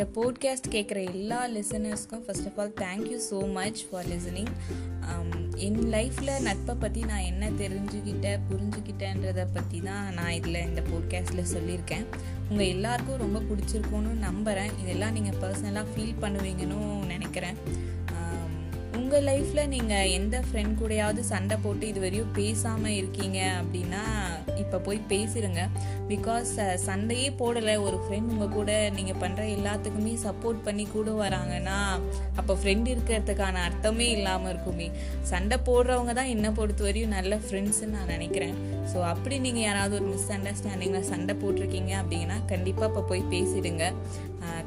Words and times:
இந்த 0.00 0.12
போட்காஸ்ட் 0.16 0.68
கேட்குற 0.74 0.98
எல்லா 1.04 1.38
லிசனர்ஸ்க்கும் 1.54 2.22
first 2.26 2.46
of 2.46 2.58
all 2.60 2.70
thank you 2.80 3.16
so 3.30 3.38
much 3.52 3.80
for 3.86 4.06
listening 4.06 4.48
என் 5.56 5.82
லைஃப்பில் 5.94 6.30
நட்பை 6.42 6.74
பற்றி 6.74 7.00
நான் 7.00 7.26
என்ன 7.30 7.50
தெரிஞ்சுக்கிட்டேன் 7.50 8.44
புரிஞ்சுக்கிட்டேன்றதை 8.50 9.44
பற்றி 9.52 9.80
தான் 9.80 10.06
நான் 10.14 10.32
இதில் 10.32 10.58
இந்த 10.62 10.82
போட்காஸ்ட்டில் 10.82 11.50
சொல்லியிருக்கேன். 11.52 12.06
உங்கள் 12.48 12.66
எல்லாருக்கும் 12.66 13.16
ரொம்ப 13.16 13.40
பிடிச்சிருக்கும்னு 13.40 14.14
நம்புகிறேன் 14.18 14.72
இதெல்லாம் 14.82 15.12
நீங்கள் 15.12 15.38
பர்சனலாக 15.42 15.86
ஃபீல் 15.94 16.20
பண்ணுவீங்கன்னு 16.20 16.80
நினைக்கிறேன். 17.06 17.58
Um, 18.12 18.50
உங்கள் 18.94 19.24
லைஃப்பில் 19.24 19.68
நீங்கள் 19.68 20.10
எந்த 20.10 20.42
ஃப்ரெண்ட் 20.46 20.78
கூடயாவது 20.80 21.24
சண்டை 21.24 21.58
போட்டு 21.62 21.86
இது 21.88 22.00
வரையும் 22.00 22.32
பேசாமல் 22.32 22.92
இருக்கீங்க 22.92 23.38
அப்படின்னா 23.60 24.04
இப்போ 24.64 24.78
போய் 24.86 25.00
பேசிடுங்க 25.12 25.62
பிகாஸ் 26.12 26.52
சண்டையே 26.86 27.28
போடலை. 27.40 27.74
ஒரு 27.86 27.98
ஃப்ரெண்ட் 28.04 28.32
உங்கள் 28.34 28.54
கூட 28.58 28.70
நீங்கள் 28.98 29.18
பண்ணுற 29.22 29.42
எல்லாத்துக்குமே 29.56 30.14
சப்போர்ட் 30.26 30.60
பண்ணி 30.68 30.86
கூட 30.96 31.10
வராங்கன்னா 31.22 31.78
அப்போ 32.40 32.52
ஃப்ரெண்ட் 32.60 32.88
இருக்கிறதுக்கான 32.94 33.62
அர்த்தமே 33.68 34.08
இல்லாமல் 34.16 34.50
இருக்குமே. 34.52 34.88
சண்டை 35.32 35.58
போடுறவங்க 35.68 36.14
தான் 36.20 36.32
என்னை 36.34 36.52
பொறுத்த 36.58 36.88
வரையும் 36.88 37.14
நல்ல 37.18 37.40
ஃப்ரெண்ட்ஸ்ன்னு 37.44 37.94
நான் 37.96 38.12
நினைக்கிறேன். 38.16 38.56
ஸோ 38.92 38.98
அப்படி 39.12 39.38
நீங்கள் 39.46 39.66
யாராவது 39.68 39.94
ஒரு 40.00 40.08
மிஸ் 40.14 40.30
அண்டர்ஸ்டாண்டிங்கில் 40.38 41.08
சண்டை 41.12 41.36
போட்டிருக்கீங்க 41.44 41.94
அப்படின்னா 42.02 42.38
கண்டிப்பாக 42.54 42.90
இப்போ 42.90 43.04
போய் 43.12 43.30
பேசிடுங்க. 43.36 43.86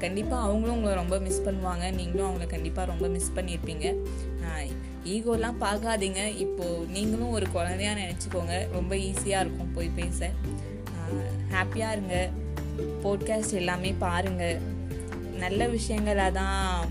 கண்டிப்பாக 0.04 0.46
அவங்களும் 0.48 0.76
உங்களை 0.78 0.96
ரொம்ப 1.02 1.16
மிஸ் 1.28 1.44
பண்ணுவாங்க. 1.46 1.86
நீங்களும் 2.00 2.28
அவங்கள 2.28 2.48
கண்டிப்பாக 2.56 2.92
ரொம்ப 2.94 3.06
மிஸ் 3.16 3.36
பண்ணியிருப்பீங்க. 3.38 3.88
ஈகோலாம் 5.14 5.60
பார்க்காதீங்க. 5.66 6.22
இப்போது 6.44 6.88
நீங்களும் 6.96 7.34
ஒரு 7.38 7.48
குழந்தையாக 7.56 8.00
நினச்சிக்கோங்க. 8.02 8.56
ரொம்ப 8.78 8.94
ஈஸியாக 9.10 9.44
இருக்கும் 9.46 9.74
போய் 9.78 9.90
பேச. 10.00 10.30
ஹாப்பியாக 11.56 11.96
இருங்க. 11.96 12.18
போட்காஸ்ட் 13.04 13.58
எல்லாமே 13.62 13.92
பாருங்கள் 14.06 14.62
நல்ல 15.44 15.68
விஷயங்களாக 15.76 16.38
தான் 16.40 16.90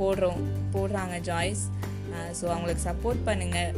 போடுறோம் 0.00 0.42
போடுறாங்க 0.74 1.16
ஜாய்ஸ் 1.28 1.64
ஸோ 2.38 2.44
அவங்களுக்கு 2.54 2.82
சப்போர்ட் 2.88 3.20
பண்ணுங்கள் 3.28 3.72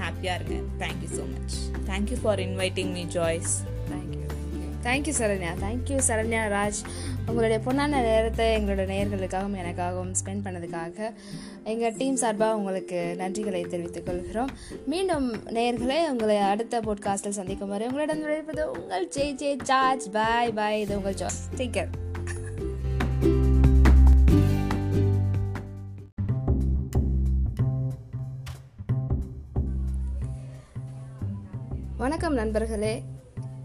ஹாப்பியாக 0.00 0.36
இருங்க. 0.38 0.56
Thank you 0.82 1.10
so 1.16 1.24
much 1.34 1.56
thank you 1.90 2.18
for 2.22 2.42
inviting 2.48 2.92
me 2.98 3.04
Joyce 3.16 3.54
thank you 3.92 4.23
thank you 4.84 5.12
Saranya 5.18 5.52
thank you 5.62 5.98
Saranya 6.08 6.40
Raj 6.54 6.80
உங்களுடைய 7.26 7.58
பொண்ணான 7.66 7.86
நேரத்தை 7.86 8.46
எங்களோட 8.56 8.82
நேயர்களுக்காகவும் 8.90 9.56
எனக்காகவும் 9.62 10.12
ஸ்பெண்ட் 10.20 10.44
பண்ணதுக்காக 10.46 11.12
எங்கள் 11.64 11.96
டீம் 11.96 12.18
சார்பாக 12.22 12.56
உங்களுக்கு 12.58 12.98
நன்றிகளை 13.18 13.62
தெரிவித்துக் 13.66 14.06
கொள்கிறோம். 14.06 14.50
மீண்டும் 14.86 15.26
நேயர்களே 15.56 15.98
உங்களை 16.10 16.36
அடுத்த 16.36 16.80
போட்காஸ்டில் 16.80 17.36
சந்திக்கும் 17.38 17.68
வரை 17.68 17.86
உங்களிடம் 17.86 18.22
நுழைப்பது 18.24 18.64
உங்கள் 18.78 19.08
J 19.08 19.32
J 19.32 19.56
charge 19.62 20.10
bye 20.12 20.52
bye 20.52 20.80
இது 20.80 20.96
உங்கள் 20.96 21.14
ஜாஸ். 21.14 21.40
டேக்கர் 21.56 21.90
வணக்கம் 31.96 32.34
நண்பர்களே. 32.34 32.94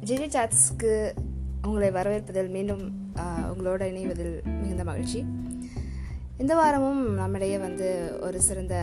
ஜிஜி 0.10 0.28
சாட்ஸ்க்கு 0.36 0.92
உங்களை 1.68 1.90
வரவேற்பதில் 1.90 2.48
மீண்டும் 2.50 2.84
உங்களோட 3.50 3.82
இணைவதில் 3.90 4.38
மிகுந்த 4.62 4.84
மகிழ்ச்சி. 4.84 5.20
இந்த 6.38 6.54
வாரமும் 6.56 7.02
நம்மிடையே 7.14 7.58
வந்து 7.58 7.88
ஒரு 8.22 8.42
சிறந்த 8.42 8.76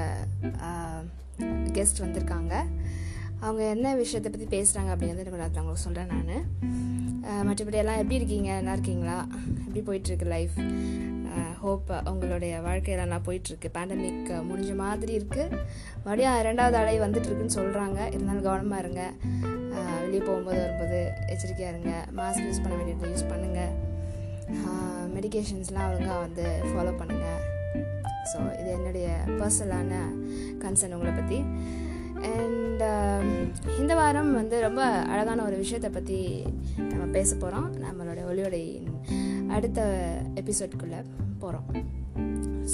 கெஸ்ட் 1.76 2.02
வந்திருக்காங்க. 2.02 2.54
அவங்க 3.40 3.64
என்ன 3.68 3.94
விஷயத்தை 4.02 4.30
பற்றி 4.32 4.46
பேசுகிறாங்க 4.54 4.90
அப்படிங்கிறது 4.92 5.24
எனக்கு 5.32 5.60
நான் 5.62 5.82
சொல்கிறேன் 5.86 6.12
நான். 6.12 6.46
மற்றபடி 7.48 7.80
எல்லாம் 7.82 8.00
எப்படி 8.02 8.14
இருக்கீங்க? 8.14 8.50
நல்லா 8.54 8.72
இருக்கீங்களா? 8.72 9.18
எப்படி 9.66 9.80
போயிட்டுருக்கு 9.86 10.26
லைஃப் 10.36 10.56
ஹோப் 11.60 11.90
உங்களுடைய 12.08 12.60
வாழ்க்கையில் 12.60 13.06
நல்லா 13.06 13.20
போயிட்டுருக்கு. 13.26 13.74
பேண்டமிக் 13.76 14.28
முடிஞ்ச 14.50 14.74
மாதிரி 14.84 15.12
இருக்குது 15.18 15.58
மறுபடியும் 16.04 16.38
இரண்டாவது 16.38 16.76
அலை 16.76 17.00
வந்துட்டுருக்குன்னு 17.00 17.56
சொல்கிறாங்க 17.58 18.00
இருந்தாலும் 18.14 18.48
கவனமாக 18.48 18.82
இருங்க. 18.84 19.04
வெளியே 20.06 20.22
போகும்போது 20.22 20.58
வரும்போது 20.60 20.98
எச்சரிக்கையாக 21.26 21.72
இருங்க. 21.74 21.92
மாஸ்க் 22.16 22.46
யூஸ் 22.46 22.62
பண்ண 22.62 22.74
வேண்டியதை 22.76 23.10
யூஸ் 23.12 23.30
பண்ணுங்கள் 23.30 23.74
மெடிக்கேஷன்ஸ்லாம் 25.14 25.88
ஒழுங்காக 25.88 26.18
வந்து 26.18 26.44
ஃபாலோ 26.66 26.92
பண்ணுங்கள் 26.98 27.42
ஸோ 28.30 28.38
இது 28.60 28.70
என்னுடைய 28.70 29.08
பர்சனலான 29.40 29.94
கன்சர்ன் 30.58 30.94
உங்களை 30.94 31.12
பற்றி 31.14 31.38
அண்ட் 32.32 32.84
இந்த 33.78 33.94
வாரம் 33.94 34.32
வந்து 34.32 34.60
ரொம்ப 34.60 34.82
அழகான 35.06 35.42
ஒரு 35.42 35.56
விஷயத்தை 35.56 35.90
பற்றி 35.90 36.18
நம்ம 36.90 37.06
பேச 37.12 37.34
போகிறோம் 37.34 37.68
நம்மளோட 37.82 38.20
ஒளியோடையின் 38.26 38.88
அடுத்த 39.50 39.80
எபிசோட்குள்ளே 40.34 41.00
போகிறோம் 41.38 41.68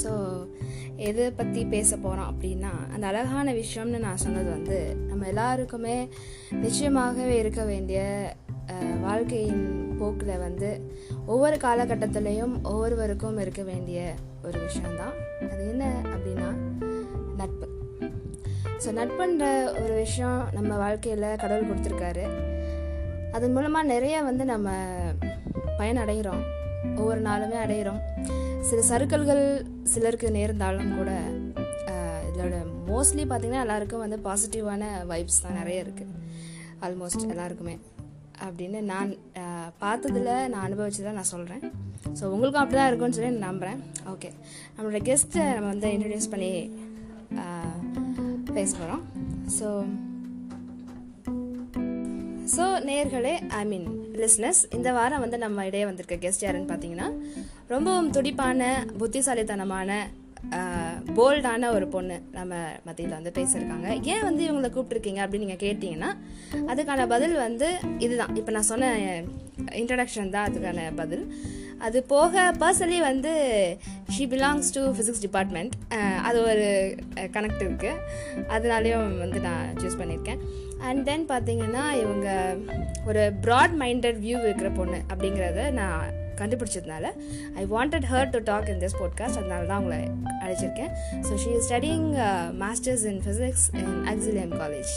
ஸோ 0.00 0.12
எதை 0.96 1.30
பற்றி 1.30 1.64
பேச 1.64 1.96
போகிறோம் 1.96 2.30
அப்படின்னா 2.32 2.72
அந்த 2.92 3.06
அழகான 3.06 3.52
விஷயம்னு 3.52 3.98
நான் 3.98 4.16
சொன்னது 4.16 4.50
வந்து 4.50 4.78
நம்ம 5.08 5.26
எல்லாருக்குமே 5.26 6.08
நிச்சயமாகவே 6.64 7.26
இருக்க 7.28 7.64
வேண்டிய 7.64 8.00
வாழ்க்கையின் 9.00 9.64
போக்கில் 9.98 10.38
வந்து 10.38 10.68
ஒவ்வொரு 11.26 11.56
காலகட்டத்திலையும் 11.56 12.54
ஒவ்வொருவருக்கும் 12.62 13.38
இருக்க 13.38 13.62
வேண்டிய 13.62 14.00
ஒரு 14.42 14.58
விஷயந்தான் 14.60 15.14
அது 15.50 15.62
என்ன 15.68 15.84
அப்படின்னா 16.14 16.50
நட்பு. 17.36 17.66
ஸோ 18.82 18.90
நட்புன்ற 18.98 19.44
ஒரு 19.82 19.94
விஷயம் 19.94 20.40
நம்ம 20.52 20.76
வாழ்க்கையில் 20.76 21.28
கடவுள் 21.36 21.68
கொடுத்துருக்காரு. 21.70 22.24
அதன் 23.32 23.52
மூலமாக 23.52 23.86
நிறைய 23.86 24.22
வந்து 24.22 24.44
நம்ம 24.44 24.70
பயனடைகிறோம். 25.78 26.42
ஒவ்வொரு 26.96 27.20
நாளுமே 27.20 27.58
அடைகிறோம். 27.64 28.00
சில 28.68 28.80
சருக்கல்கள் 28.88 29.44
சிலருக்கு 29.84 30.28
நேர்ந்தாலும் 30.30 30.96
கூட 30.96 31.10
இதோட 32.28 32.56
மோஸ்ட்லி 32.88 33.24
பார்த்திங்கன்னா 33.24 33.64
எல்லாருக்கும் 33.64 34.04
வந்து 34.04 34.18
பாசிட்டிவான 34.24 34.82
வைப்ஸ் 35.08 35.42
தான் 35.42 35.58
நிறைய 35.60 35.84
இருக்குது 35.84 36.10
ஆல்மோஸ்ட் 36.80 37.24
எல்லாருக்குமே. 37.28 37.74
அப்படின்னு 38.44 38.78
நான் 38.84 39.10
பார்த்ததில் 39.80 40.30
நான் 40.48 40.64
அனுபவிச்சதை 40.64 41.12
நான் 41.12 41.32
சொல்கிறேன் 41.32 41.64
ஸோ 42.18 42.24
உங்களுக்கும் 42.26 42.62
அப்படி 42.62 42.76
தான் 42.76 42.88
இருக்கும்னு 42.88 43.16
சொல்லி 43.16 43.30
நான் 43.30 43.48
நம்புகிறேன் 43.48 43.80
ஓகே 44.12 44.30
நம்மளோட 44.74 45.00
கெஸ்ட்டை 45.08 45.44
நம்ம 45.54 45.68
வந்து 45.68 45.90
இன்ட்ரடியூஸ் 45.92 46.30
பண்ணி 46.30 46.50
பேச 48.54 48.70
போகிறோம் 48.78 49.04
ஸோ 49.58 49.68
ஸோ 52.54 52.64
நேர்களே 52.88 53.34
ஐ 53.54 53.64
மீன் 53.64 53.86
லிஸ்னஸ் 54.16 54.62
இந்த 54.74 54.88
வாரம் 54.92 55.20
வந்து 55.20 55.38
நம்ம 55.38 55.66
இடையே 55.66 55.84
வந்திருக்க 55.84 56.18
கெஸ்ட் 56.24 56.44
யாருன்னு 56.44 56.70
பார்த்தீங்கன்னா 56.72 57.08
ரொம்பவும் 57.74 58.12
துடிப்பான 58.16 58.72
புத்திசாலித்தனமான 59.00 60.00
போல்டான 61.16 61.68
ஒரு 61.74 61.86
பொண்ணு 61.94 62.14
நம்ம 62.36 62.54
மத்தியில் 62.86 63.16
வந்து 63.18 63.32
பேசியிருக்காங்க. 63.36 63.88
ஏன் 64.12 64.24
வந்து 64.28 64.42
இவங்களை 64.46 64.68
கூப்பிட்ருக்கீங்க 64.76 65.20
அப்படின்னு 65.24 65.46
நீங்கள் 65.46 65.62
கேட்டிங்கன்னா 65.64 66.10
அதுக்கான 66.70 67.06
பதில் 67.12 67.34
வந்து 67.46 67.68
இதுதான். 68.04 68.32
இப்போ 68.40 68.52
நான் 68.56 68.70
சொன்ன 68.70 68.88
இன்ட்ரடக்ஷன் 69.80 70.32
தான் 70.36 70.48
அதுக்கான 70.48 70.86
பதில். 71.00 71.24
அது 71.86 71.98
போக 72.14 72.42
பர்சனலி 72.62 72.98
வந்து 73.10 73.32
she 74.14 74.24
belongs 74.32 74.72
to 74.76 74.82
physics 74.96 75.22
department 75.26 75.72
அது 76.28 76.40
ஒரு 76.50 76.66
கனெக்ட் 77.36 77.64
இருக்குது 77.66 78.02
அதனாலேயும் 78.56 79.08
வந்து 79.24 79.40
நான் 79.46 79.64
சூஸ் 79.82 80.00
பண்ணியிருக்கேன். 80.00 80.42
அண்ட் 80.88 81.04
தென் 81.10 81.28
பார்த்தீங்கன்னா 81.32 81.84
இவங்க 82.02 82.28
ஒரு 83.10 83.24
ப்ராட் 83.46 83.76
மைண்டட் 83.84 84.20
வியூ 84.26 84.40
இருக்கிற 84.48 84.70
பொண்ணு 84.80 85.00
அப்படிங்கிறத 85.12 85.70
நான் 85.80 86.20
கண்டுபிடிச்சதுனால 86.42 87.06
I 87.62 87.64
wanted 87.74 88.08
her 88.12 88.30
to 88.36 88.40
talk 88.50 88.70
in 88.74 88.82
this 88.84 88.98
podcast 89.02 89.40
அதனால 89.42 89.62
தான் 89.72 89.80
உங்களை 89.82 90.00
அழைச்சிருக்கேன். 90.44 90.92
So 91.26 91.32
she 91.44 91.50
is 91.58 91.66
studying 91.70 92.08
masters 92.64 93.06
in 93.12 93.22
physics 93.26 93.66
in 93.82 93.94
Auxilium 94.12 94.54
college 94.62 94.94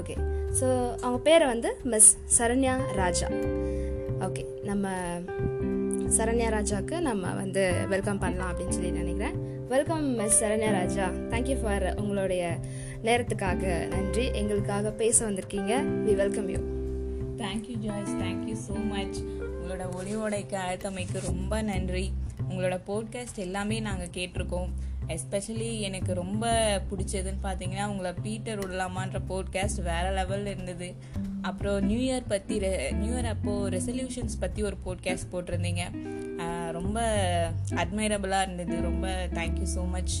okay 0.00 0.16
so 0.58 0.66
அவங்க 1.04 1.18
பேரை 1.28 1.46
வந்து 1.54 1.70
மிஸ் 1.92 2.10
சரண்யா 2.38 2.74
ராஜா. 3.00 3.28
ஓகே 4.26 4.42
நம்ம 4.68 4.88
சரண்யா 6.16 6.48
ராஜாவுக்கு 6.54 6.96
நம்ம 7.06 7.32
வந்து 7.40 7.62
வெல்கம் 7.92 8.20
பண்ணலாம் 8.22 8.50
அப்படின்னு 8.50 8.76
சொல்லி 8.76 8.92
நினைக்கிறேன். 9.00 9.36
Welcome 9.72 10.04
miss 10.18 10.38
Saranya 10.42 10.70
Raja. 10.78 11.06
Thank you 11.32 11.56
for 11.62 11.86
உங்களுடைய 12.00 12.42
நேரத்துக்காக 13.06 13.62
நன்றி. 13.94 14.24
எங்களுக்காக 14.40 14.92
பேச 15.02 15.16
வந்திருக்கீங்க. 15.28 15.72
We 16.06 16.14
welcome 16.22 16.48
you 16.54 16.60
thank you 17.42 17.76
Joyce 17.86 18.14
thank you 18.22 18.56
so 18.66 18.74
much 18.94 19.18
உங்களோட 19.66 19.86
ஒளிவோடைக்கு 20.00 20.56
அழைத்தமைக்கு 20.64 21.20
ரொம்ப 21.22 21.54
நன்றி. 21.68 22.04
உங்களோட 22.50 22.74
போட்காஸ்ட் 22.88 23.40
எல்லாமே 23.44 23.76
நாங்கள் 23.86 24.12
கேட்டிருக்கோம். 24.16 24.68
எஸ்பெஷலி 25.14 25.70
எனக்கு 25.86 26.12
ரொம்ப 26.14 26.44
பிடிச்சதுன்னு 26.90 27.40
பார்த்தீங்கன்னா 27.46 27.86
உங்களை 27.92 28.12
பீட்டர் 28.22 28.60
விடலாமான்ற 28.62 29.20
போட்காஸ்ட் 29.30 29.82
வேறு 29.88 30.10
லெவலில் 30.18 30.52
இருந்தது. 30.52 30.88
அப்புறம் 31.42 31.86
நியூ 31.88 31.98
இயர் 32.06 32.30
பற்றி 32.34 32.58
நியூ 33.00 33.12
இயர் 33.14 33.30
அப்போது 33.34 33.72
ரெசல்யூஷன்ஸ் 33.76 34.40
பற்றி 34.44 34.62
ஒரு 34.62 34.78
போட்காஸ்ட் 34.86 35.32
போட்டிருந்தீங்க. 35.32 35.84
ரொம்ப 36.78 37.00
அட்மைரபிளாக 37.82 38.46
இருந்தது. 38.48 38.76
ரொம்ப 38.88 39.08
தேங்க்யூ 39.34 39.66
ஸோ 39.76 39.84
மச் 39.96 40.16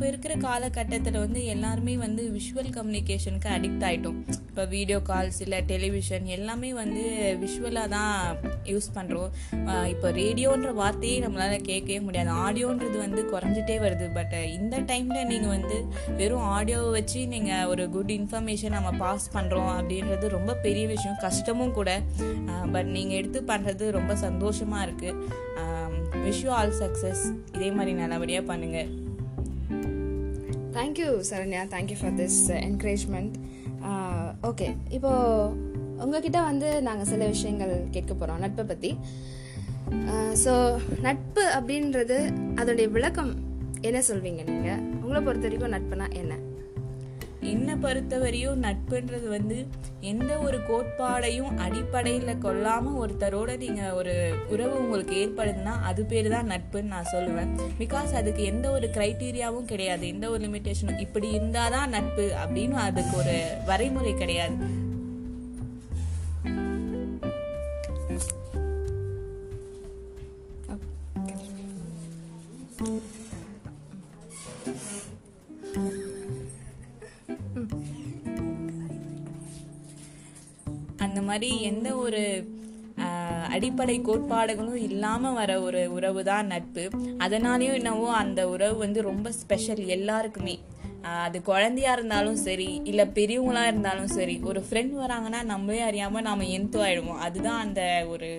இப்போ 0.00 0.10
இருக்கிற 0.12 0.34
காலகட்டத்தில் 0.44 1.16
வந்து 1.22 1.40
எல்லாருமே 1.54 1.94
வந்து 2.04 2.22
விஷுவல் 2.36 2.68
கம்யூனிகேஷனுக்கு 2.76 3.48
அடிக்ட் 3.54 3.82
ஆகிட்டோம் 3.88 4.20
இப்போ 4.50 4.62
வீடியோ 4.74 4.98
கால்ஸ் 5.08 5.40
இல்லை 5.44 5.58
டெலிவிஷன் 5.72 6.26
எல்லாமே 6.36 6.70
வந்து 6.78 7.02
விஷுவலாக 7.42 7.92
தான் 7.94 8.14
யூஸ் 8.70 8.88
பண்ணுறோம் 8.94 9.28
இப்போ 9.92 10.10
ரேடியோன்ற 10.20 10.70
வார்த்தையே 10.80 11.16
நம்மளால் 11.24 11.66
கேட்கவே 11.68 11.98
முடியாது. 12.06 12.30
ஆடியோன்றது 12.44 12.96
வந்து 13.04 13.24
குறைஞ்சிட்டே 13.32 13.76
வருது. 13.84 14.06
பட் 14.16 14.34
இந்த 14.60 14.78
டைமில் 14.92 15.28
நீங்கள் 15.32 15.54
வந்து 15.56 15.76
வெறும் 16.20 16.46
ஆடியோவை 16.56 16.88
வச்சு 16.96 17.20
நீங்கள் 17.34 17.68
ஒரு 17.72 17.86
குட் 17.96 18.14
இன்ஃபர்மேஷன் 18.18 18.76
நம்ம 18.78 18.94
பாஸ் 19.04 19.28
பண்ணுறோம் 19.36 19.70
அப்படின்றது 19.76 20.32
ரொம்ப 20.38 20.56
பெரிய 20.66 20.86
விஷயம். 20.94 21.20
கஷ்டமும் 21.26 21.76
கூட. 21.80 21.90
பட் 22.76 22.90
நீங்கள் 22.96 23.18
எடுத்து 23.20 23.42
பண்ணுறது 23.52 23.92
ரொம்ப 23.98 24.14
சந்தோஷமாக 24.26 24.88
இருக்குது 24.88 25.38
விஷ் 26.26 26.42
யூ 26.46 26.50
ஆல் 26.56 26.74
சக்ஸஸ் 26.82 27.22
இதே 27.56 27.70
மாதிரி 27.76 27.92
நல்லபடியாக 28.02 28.50
பண்ணுங்கள் 28.50 28.90
thank you 30.72 31.08
Saranya 31.30 31.62
thank you 31.70 31.98
for 32.00 32.16
this 32.16 32.40
encouragement 32.60 33.34
okay 34.42 34.68
இப்போது 34.90 35.68
உங்ககிட்ட 35.96 36.38
வந்து 36.42 36.68
நாங்கள் 36.82 37.06
சில 37.06 37.26
விஷயங்கள் 37.26 37.74
கேட்க 37.90 38.12
போகிறோம் 38.14 38.38
நட்பை 38.38 38.64
பற்றி 38.64 38.92
ஸோ 40.34 40.52
uh, 40.54 41.00
நட்பு 41.00 41.42
அப்படின்றது 41.56 42.18
அதோடைய 42.54 42.86
விளக்கம் 42.90 43.32
என்ன 43.80 43.98
சொல்வீங்க 44.00 44.42
நீங்கள் 44.44 44.82
உங்களை 45.02 45.20
பொறுத்த 45.22 45.46
வரைக்கும் 45.46 45.74
நட்புனா 45.74 46.06
என்ன? 46.12 46.32
என்னை 47.42 47.74
பொறுத்தவரையும் 47.74 48.62
நட்புன்றது 48.64 49.28
வந்து 49.28 49.66
எந்த 50.00 50.38
ஒரு 50.38 50.58
கோட்பாடையும் 50.68 51.56
அடிப்படையில் 51.56 52.38
கொள்ளாமல் 52.38 52.98
ஒருத்தரோட 53.02 53.56
நீங்கள் 53.56 53.90
ஒரு 53.90 54.34
உறவு 54.48 54.82
உங்களுக்கு 54.82 55.14
ஏற்படுதுன்னா 55.24 55.82
அது 55.82 56.04
பேர் 56.04 56.28
தான் 56.28 56.50
நட்புன்னு 56.50 56.92
நான் 56.94 57.10
சொல்லுவேன். 57.12 57.50
பிகாஸ் 57.78 58.12
அதுக்கு 58.20 58.44
எந்த 58.44 58.70
ஒரு 58.70 58.90
க்ரைட்டீரியாவும் 58.96 59.64
கிடையாது. 59.64 60.06
எந்த 60.08 60.30
ஒரு 60.30 60.48
லிமிட்டேஷனும் 60.48 60.98
இப்படி 60.98 61.30
இருந்தால் 61.30 61.70
தான் 61.70 61.90
நட்பு 61.90 62.32
அப்படின்னு 62.44 62.72
அதுக்கு 62.72 63.16
ஒரு 63.16 63.44
வரைமுறை 63.66 64.16
கிடையாது. 64.16 64.56
அந்த 81.06 81.20
மாதிரி 81.28 81.50
எந்த 81.70 81.90
ஒரு 82.04 82.22
அடிப்படை 83.56 83.94
கோட்பாடுகளும் 84.06 84.80
இல்லாமல் 84.88 85.36
வர 85.38 85.50
ஒரு 85.66 85.80
உறவு 85.96 86.20
தான் 86.28 86.50
நட்பு. 86.52 86.84
அதனாலேயும் 87.24 87.78
என்னவோ 87.78 88.08
அந்த 88.22 88.40
உறவு 88.54 88.76
வந்து 88.84 89.00
ரொம்ப 89.08 89.28
ஸ்பெஷல் 89.40 89.82
எல்லாருக்குமே. 89.96 90.56
அது 91.24 91.38
குழந்தையா 91.42 91.92
இருந்தாலும் 91.96 92.38
சரி 92.46 92.68
இல்லை 92.90 93.04
பெரியவங்களா 93.18 93.62
இருந்தாலும் 93.66 94.10
சரி 94.16 94.34
ஒரு 94.50 94.60
ஃப்ரெண்ட் 94.66 94.92
வராங்கன்னா 95.02 95.40
நம்மளே 95.52 95.80
அறியாமல் 95.80 96.26
நாம 96.28 96.48
எந்தோ 96.58 96.80
ஆயிடுவோம். 96.86 97.22
அதுதான் 97.26 97.62
அந்த 97.66 97.82
ஒரு 98.12 98.30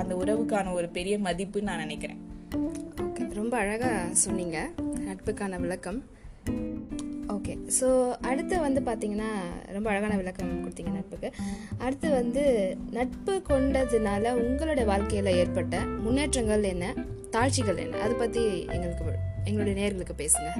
அந்த 0.00 0.12
உறவுக்கான 0.22 0.72
ஒரு 0.78 0.88
பெரிய 0.98 1.16
மதிப்புன்னு 1.28 1.70
நான் 1.70 1.84
நினைக்கிறேன். 1.86 2.20
ஓகே 3.06 3.24
ரொம்ப 3.40 3.56
அழகாக 3.64 4.04
சொன்னீங்க. 4.24 4.58
நட்புக்கான 5.08 5.60
விளக்கம். 5.64 6.00
ஓகே 7.44 7.58
ஸோ 7.80 8.16
அடுத்து 8.20 8.60
வந்து 8.60 8.80
பார்த்தீங்கன்னா 8.80 9.30
ரொம்ப 9.72 9.90
அழகான 9.90 10.16
விளக்கம் 10.16 10.52
கொடுத்தீங்க 10.64 10.92
நட்புக்கு. 10.92 11.32
அடுத்து 11.78 12.10
வந்து 12.10 12.42
நட்பு 12.90 13.42
கொண்டதுனால 13.48 14.32
உங்களோட 14.32 14.84
வாழ்க்கையில் 14.84 15.36
ஏற்பட்ட 15.36 15.78
முன்னேற்றங்கள் 15.78 16.62
என்ன? 16.62 16.94
தாழ்ச்சிகள் 17.30 17.76
என்ன? 17.76 17.96
அதை 17.96 18.14
பற்றி 18.14 18.66
எங்களுக்கு 18.66 19.18
எங்களுடைய 19.44 19.74
நேர்களுக்கு 19.80 20.14
பேசுங்க. 20.16 20.50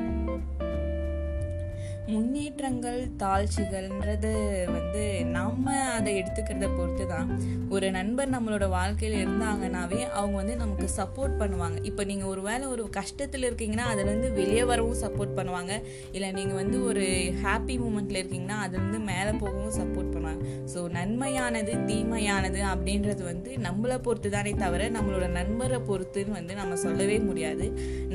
முன்னேற்றங்கள் 2.13 2.99
தாழ்ச்சிகள்ன்றது 3.21 4.33
வந்து 4.75 5.03
நம்ம 5.37 5.77
அதை 5.97 6.11
எடுத்துக்கிறத 6.21 6.67
பொறுத்து 6.79 7.05
தான் 7.13 7.29
ஒரு 7.75 7.87
நண்பர் 7.97 8.33
நம்மளோட 8.35 8.67
வாழ்க்கையில் 8.75 9.17
இருந்தாங்கனாவே 9.23 10.01
அவங்க 10.19 10.37
வந்து 10.41 10.57
நமக்கு 10.63 10.87
சப்போர்ட் 10.99 11.39
பண்ணுவாங்க. 11.43 11.79
இப்போ 11.91 12.03
நீங்கள் 12.11 12.31
ஒரு 12.33 12.43
வேளை 12.49 12.65
ஒரு 12.75 12.83
கஷ்டத்தில் 12.99 13.47
இருக்கீங்கன்னா 13.49 13.87
அதுலேருந்து 13.93 14.31
வெளியே 14.41 14.65
வரவும் 14.71 15.01
சப்போர்ட் 15.05 15.35
பண்ணுவாங்க. 15.39 15.73
இல்லை 16.17 16.29
நீங்கள் 16.39 16.61
வந்து 16.63 16.79
ஒரு 16.91 17.05
ஹாப்பி 17.45 17.77
மூமெண்ட்டில் 17.85 18.21
இருக்கீங்கன்னா 18.23 18.59
அதுலேருந்து 18.67 19.01
மேலே 19.11 19.33
போகவும் 19.43 19.75
சப்போர்ட் 19.81 20.13
பண்ணுவாங்க. 20.15 20.45
ஸோ 20.75 20.83
நன்மையானது 20.99 21.73
தீமையானது 21.91 22.61
அப்படின்றது 22.73 23.25
வந்து 23.31 23.51
நம்மளை 23.67 23.99
பொறுத்து 24.09 24.31
தானே 24.37 24.55
தவிர 24.65 24.91
நம்மளோட 24.99 25.27
நண்பரை 25.41 25.81
பொறுத்துன்னு 25.91 26.39
வந்து 26.39 26.55
நம்ம 26.61 26.79
சொல்லவே 26.87 27.19
முடியாது. 27.31 27.67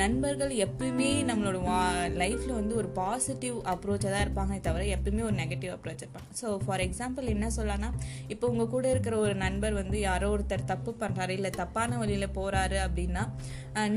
நண்பர்கள் 0.04 0.54
எப்பயுமே 0.68 1.12
நம்மளோட 1.32 1.58
வா 1.68 1.82
லைஃப்பில் 2.24 2.58
வந்து 2.60 2.74
ஒரு 2.84 2.90
பாசிட்டிவ் 3.02 3.58
அப்ரோச்சாக 3.80 4.14
தான் 4.16 4.26
இருப்பாங்க 4.28 4.62
தவிர 4.70 4.86
எப்பயுமே 4.98 5.26
ஒரு 5.30 5.38
நெகட்டிவ் 5.42 5.74
அப்ரோச் 5.78 6.04
இருப்பாங்க. 6.06 6.30
ஸோ 6.42 6.48
ஃபார் 6.66 6.84
எக்ஸாம்பிள் 6.88 7.34
என்ன 7.36 7.50
சொல்லலாம்னா 7.58 7.92
இப்போ 8.34 8.46
உங்கள் 8.54 8.72
கூட 8.76 8.86
இருக்கிற 8.94 9.16
ஒரு 9.26 9.36
நண்பர் 9.46 9.76
வந்து 9.82 9.98
யாரோ 10.10 10.28
ஒருத்தர் 10.36 10.70
தப்பு 10.72 10.92
பண்ணுறாரு 11.02 11.34
இல்லை 11.40 11.52
தப்பான 11.62 11.98
வழியில் 12.02 12.36
போகிறாரு 12.38 12.78
அப்படின்னா 12.86 13.24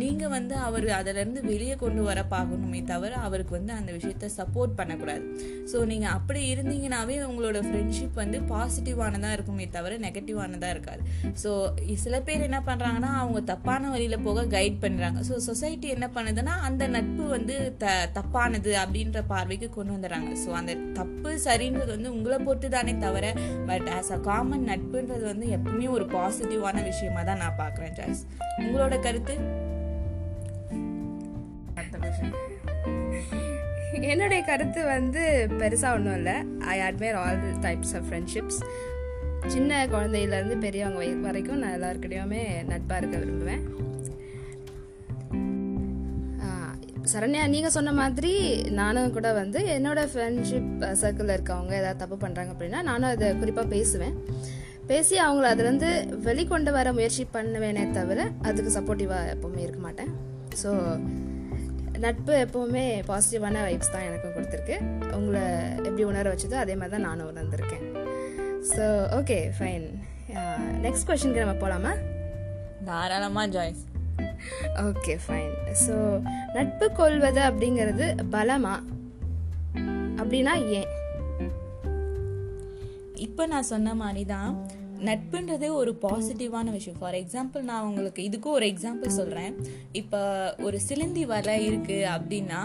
நீங்கள் 0.01 0.33
வந்து 0.35 0.55
அவர் 0.67 0.87
அதிலேருந்து 0.99 1.41
வெளியே 1.51 1.77
கொண்டு 1.83 2.03
வர 2.09 2.21
பார்க்கணுமே 2.33 2.81
தவிர 2.91 3.13
அவருக்கு 3.27 3.53
வந்து 3.59 3.73
அந்த 3.77 3.91
விஷயத்த 3.97 4.29
சப்போர்ட் 4.37 4.77
பண்ணக்கூடாது. 4.81 5.25
ஸோ 5.71 5.79
நீங்கள் 5.93 6.15
அப்படி 6.17 6.41
இருந்தீங்கனாவே 6.53 7.17
உங்களோட 7.29 7.59
ஃப்ரெண்ட்ஷிப் 7.69 8.21
வந்து 8.23 8.41
பாசிட்டிவானதாக 8.53 9.37
இருக்குமே 9.37 9.67
தவிர 9.77 9.99
நெகட்டிவானதாக 10.07 10.75
இருக்காது. 10.77 11.03
ஸோ 11.43 11.51
சில 12.05 12.17
பேர் 12.27 12.47
என்ன 12.49 12.61
பண்ணுறாங்கன்னா 12.69 13.13
அவங்க 13.23 13.43
தப்பான 13.53 13.91
வழியில் 13.95 14.25
போக 14.27 14.47
கைட் 14.57 14.79
பண்ணுறாங்க 14.85 15.19
ஸோ 15.29 15.37
சொசைட்டி 15.49 15.89
என்ன 15.97 16.07
பண்ணுதுன்னா 16.17 16.55
அந்த 16.69 16.87
நட்பு 16.97 17.25
வந்து 17.37 17.57
த 17.83 17.95
தப்பானது 18.19 18.73
அப்படின்ற 18.83 19.21
பார்வைக்கு 19.33 19.69
கொண்டு 19.77 19.95
வந்துடுறாங்க. 19.95 20.31
ஸோ 20.43 20.51
அந்த 20.61 20.73
தப்பு 20.99 21.31
சரின்றது 21.47 21.91
வந்து 21.97 22.13
உங்களை 22.17 22.39
பொறுத்து 22.47 22.69
தானே 22.77 22.95
தவிர 23.07 23.27
பட் 23.71 23.89
ஆஸ் 23.97 24.13
அ 24.17 24.21
காமன் 24.31 24.69
நட்புன்றது 24.71 25.25
வந்து 25.33 25.49
எப்பவுமே 25.57 25.89
ஒரு 25.97 26.07
பாசிட்டிவான 26.15 26.85
விஷயமா 26.91 27.23
தான் 27.31 27.43
நான் 27.45 27.61
பார்க்குறேன் 27.63 27.97
ஜாய்ஸ் 28.01 28.25
உங்களோட 28.63 28.97
கருத்து? 29.09 29.37
என்னுடைய 34.11 34.41
கருத்து 34.49 34.81
வந்து 34.95 35.23
பெருசாக 35.61 35.97
ஒன்றும் 35.97 36.17
இல்லை. 36.21 36.37
I 36.75 36.77
admire 36.89 37.19
all 37.23 37.43
types 37.67 37.95
of 37.99 38.07
friendships 38.09 38.61
சின்ன 39.55 39.79
குழந்தையிலேருந்து 39.93 40.57
பெரியவங்க 40.65 40.99
வரைக்கும் 41.29 41.61
நான் 41.63 41.77
எல்லாருக்கிட்டையுமே 41.79 42.43
நட்பாக 42.71 43.01
இருக்க 43.01 43.17
விரும்புவேன். 43.23 43.65
சரண்யா 47.13 47.45
நீங்கள் 47.55 47.75
சொன்ன 47.77 47.91
மாதிரி 48.01 48.33
நானும் 48.81 49.15
கூட 49.17 49.29
வந்து 49.41 49.61
என்னோட 49.77 50.01
ஃப்ரெண்ட்ஷிப் 50.11 50.71
சர்க்கிளில் 51.01 51.35
இருக்கவங்க 51.37 51.73
ஏதாவது 51.81 52.01
தப்பு 52.03 52.17
பண்ணுறாங்க 52.25 52.53
அப்படின்னா 52.55 52.81
நானும் 52.91 53.11
அதை 53.15 53.29
குறிப்பாக 53.43 53.67
பேசுவேன். 53.75 54.15
பேசி 54.91 55.15
அவங்கள 55.25 55.49
அதுலேருந்து 55.55 55.91
வெளிக்கொண்டு 56.27 56.71
வர 56.77 56.89
முயற்சி 56.99 57.25
பண்ணுவேனே 57.35 57.85
தவிர 57.99 58.21
அதுக்கு 58.49 58.71
சப்போர்ட்டிவாக 58.77 59.33
எப்போவுமே 59.35 59.61
இருக்க 59.65 59.81
மாட்டேன். 59.87 60.11
ஸோ 60.63 60.71
நட்பு 62.05 62.33
எப்போவுமே 62.45 62.85
பாசிட்டிவான 63.11 63.61
வைப்ஸ் 63.69 63.93
தான் 63.95 64.07
எனக்கும் 64.09 64.35
கொடுத்துருக்கு. 64.37 64.77
உங்களை 65.19 65.45
எப்படி 65.89 66.05
உணர 66.13 66.25
வச்சதோ 66.35 66.59
அதே 66.65 66.77
மாதிரி 66.81 66.95
தான் 66.97 67.07
நானும் 67.09 67.31
உணர்ந்திருக்கேன். 67.33 67.85
ஸோ 68.73 68.87
ஓகே 69.19 69.39
ஃபைன் 69.59 69.87
நெக்ஸ்ட் 70.87 71.09
கொஷனுக்கு 71.11 71.45
நம்ம 71.45 71.57
போகலாமா 71.65 71.93
தாராளமா 72.89 73.45
ஜாய்ஸ் 73.57 73.83
ஓகே 74.89 75.15
ஃபைன் 75.25 75.53
ஸோ 75.73 75.95
நட்பு 76.53 76.93
கொள்வது 76.93 77.41
அப்படிங்கிறது 77.41 78.07
பலமா? 78.31 78.75
அப்படின்னா 80.17 80.55
ஏன்? 80.71 80.91
இப்போ 83.17 83.47
நான் 83.47 83.63
சொன்ன 83.63 83.95
மாதிரி 83.95 84.25
தான் 84.25 84.53
நட்புன்றதே 85.09 85.69
ஒரு 85.81 85.93
பாசிட்டிவான 86.05 86.71
விஷயம். 86.77 86.99
ஃபார் 87.01 87.17
எக்ஸாம்பிள் 87.21 87.63
நான் 87.71 87.87
உங்களுக்கு 87.89 88.21
இதுக்கும் 88.29 88.57
ஒரு 88.59 88.67
எக்ஸாம்பிள் 88.73 89.15
சொல்கிறேன் 89.19 89.55
இப்போ 90.01 90.21
ஒரு 90.67 90.79
சிலந்தி 90.89 91.25
வலை 91.33 91.57
இருக்குது 91.69 92.09
அப்படின்னா 92.15 92.61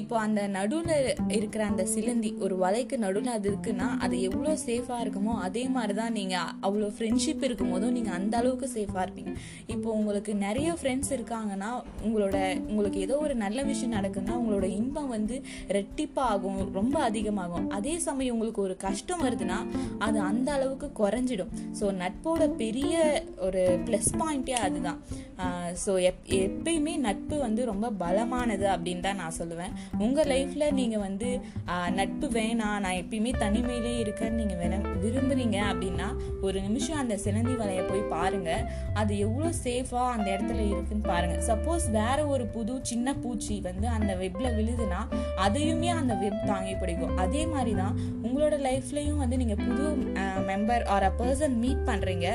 இப்போ 0.00 0.14
அந்த 0.26 0.40
நடுவில் 0.56 0.94
இருக்கிற 1.38 1.62
அந்த 1.70 1.84
சிலந்தி 1.94 2.30
ஒரு 2.46 2.56
வலைக்கு 2.64 2.98
நடுவில் 3.04 3.32
அது 3.36 3.48
இருக்குன்னா 3.52 3.88
அது 4.06 4.16
எவ்வளோ 4.28 4.52
சேஃபாக 4.66 5.04
இருக்குமோ 5.04 5.34
அதே 5.46 5.64
மாதிரி 5.76 5.96
தான் 6.00 6.14
நீங்கள் 6.18 6.50
அவ்வளோ 6.68 6.90
ஃப்ரெண்ட்ஷிப் 6.98 7.44
இருக்கும் 7.48 7.72
போதும் 7.74 7.96
நீங்கள் 7.98 8.16
அந்த 8.18 8.34
அளவுக்கு 8.40 8.68
சேஃபாக 8.76 9.04
இருப்பீங்க. 9.06 9.34
இப்போ 9.74 9.88
உங்களுக்கு 9.98 10.34
நிறைய 10.46 10.70
ஃப்ரெண்ட்ஸ் 10.80 11.12
இருக்காங்கன்னா 11.16 11.70
உங்களோட 12.06 12.36
உங்களுக்கு 12.70 13.00
ஏதோ 13.06 13.16
ஒரு 13.26 13.36
நல்ல 13.44 13.58
விஷயம் 13.70 13.96
நடக்குதுன்னா 13.98 14.36
உங்களோட 14.42 14.66
இன்பம் 14.78 15.10
வந்து 15.16 15.36
ரெட்டிப்பாகும் 15.78 16.60
ரொம்ப 16.78 16.96
அதிகமாகும். 17.08 17.68
அதே 17.78 17.96
சமயம் 18.08 18.34
உங்களுக்கு 18.36 18.62
ஒரு 18.68 18.76
கஷ்டம் 18.86 19.24
வருதுன்னா 19.26 19.58
அது 20.08 20.18
அந்த 20.30 20.48
அளவுக்கு 20.56 20.90
குறைஞ்சிடும். 21.02 21.52
ஸோ 21.80 21.88
நட்போட 22.02 22.42
பெரிய 22.62 22.94
ஒரு 23.46 23.62
ப்ளஸ் 23.86 24.10
பாயிண்ட்டே 24.20 24.56
அதுதான். 24.66 25.00
ஸோ 25.82 25.92
எப் 26.08 26.24
எப்பயுமே 26.44 26.94
நட்பு 27.06 27.36
வந்து 27.44 27.62
ரொம்ப 27.70 27.86
பலமானது 28.02 28.66
அப்படின்னு 28.72 29.04
தான் 29.06 29.20
நான் 29.22 29.36
சொல்லுவேன். 29.38 29.74
உங்கள் 30.06 30.28
லைஃப்பில் 30.32 30.74
நீங்கள் 30.78 31.04
வந்து 31.06 31.28
நட்பு 31.98 32.26
வேணாம் 32.38 32.78
நான் 32.84 32.98
எப்பயுமே 33.02 33.32
தனிமையிலே 33.44 33.92
இருக்கேன்னு 34.02 34.40
நீங்கள் 34.40 34.60
வேணா 34.62 34.78
விரும்புகிறீங்க 35.04 35.58
அப்படின்னா 35.70 36.08
ஒரு 36.46 36.58
நிமிஷம் 36.66 37.00
அந்த 37.02 37.14
சிலந்தி 37.24 37.54
வலையை 37.60 37.84
போய் 37.90 38.02
பாருங்கள் 38.14 38.66
அது 39.02 39.12
எவ்வளோ 39.26 39.50
சேஃபாக 39.64 40.14
அந்த 40.16 40.28
இடத்துல 40.34 40.60
இருக்குன்னு 40.72 41.08
பாருங்கள் 41.12 41.44
சப்போஸ் 41.50 41.86
வேறு 41.98 42.24
ஒரு 42.34 42.46
புது 42.56 42.74
சின்ன 42.90 43.14
பூச்சி 43.22 43.56
வந்து 43.68 43.86
அந்த 43.96 44.12
வெப்பில் 44.22 44.54
விழுதுன்னா 44.58 45.00
அதையுமே 45.46 45.90
அந்த 46.00 46.14
வெப் 46.22 46.46
தாங்கி 46.52 46.74
பிடிக்கும். 46.82 47.16
அதே 47.24 47.42
மாதிரி 47.54 47.72
தான் 47.82 47.96
உங்களோட 48.26 48.54
லைஃப்லேயும் 48.68 49.20
வந்து 49.22 49.38
நீங்கள் 49.42 49.62
புது 49.66 49.86
member 50.50 50.84
or 50.94 51.06
a 51.08 51.12
person 51.20 51.56
me 51.62 51.69
meet 51.70 51.88
பண்ணுறீங்க 51.90 52.26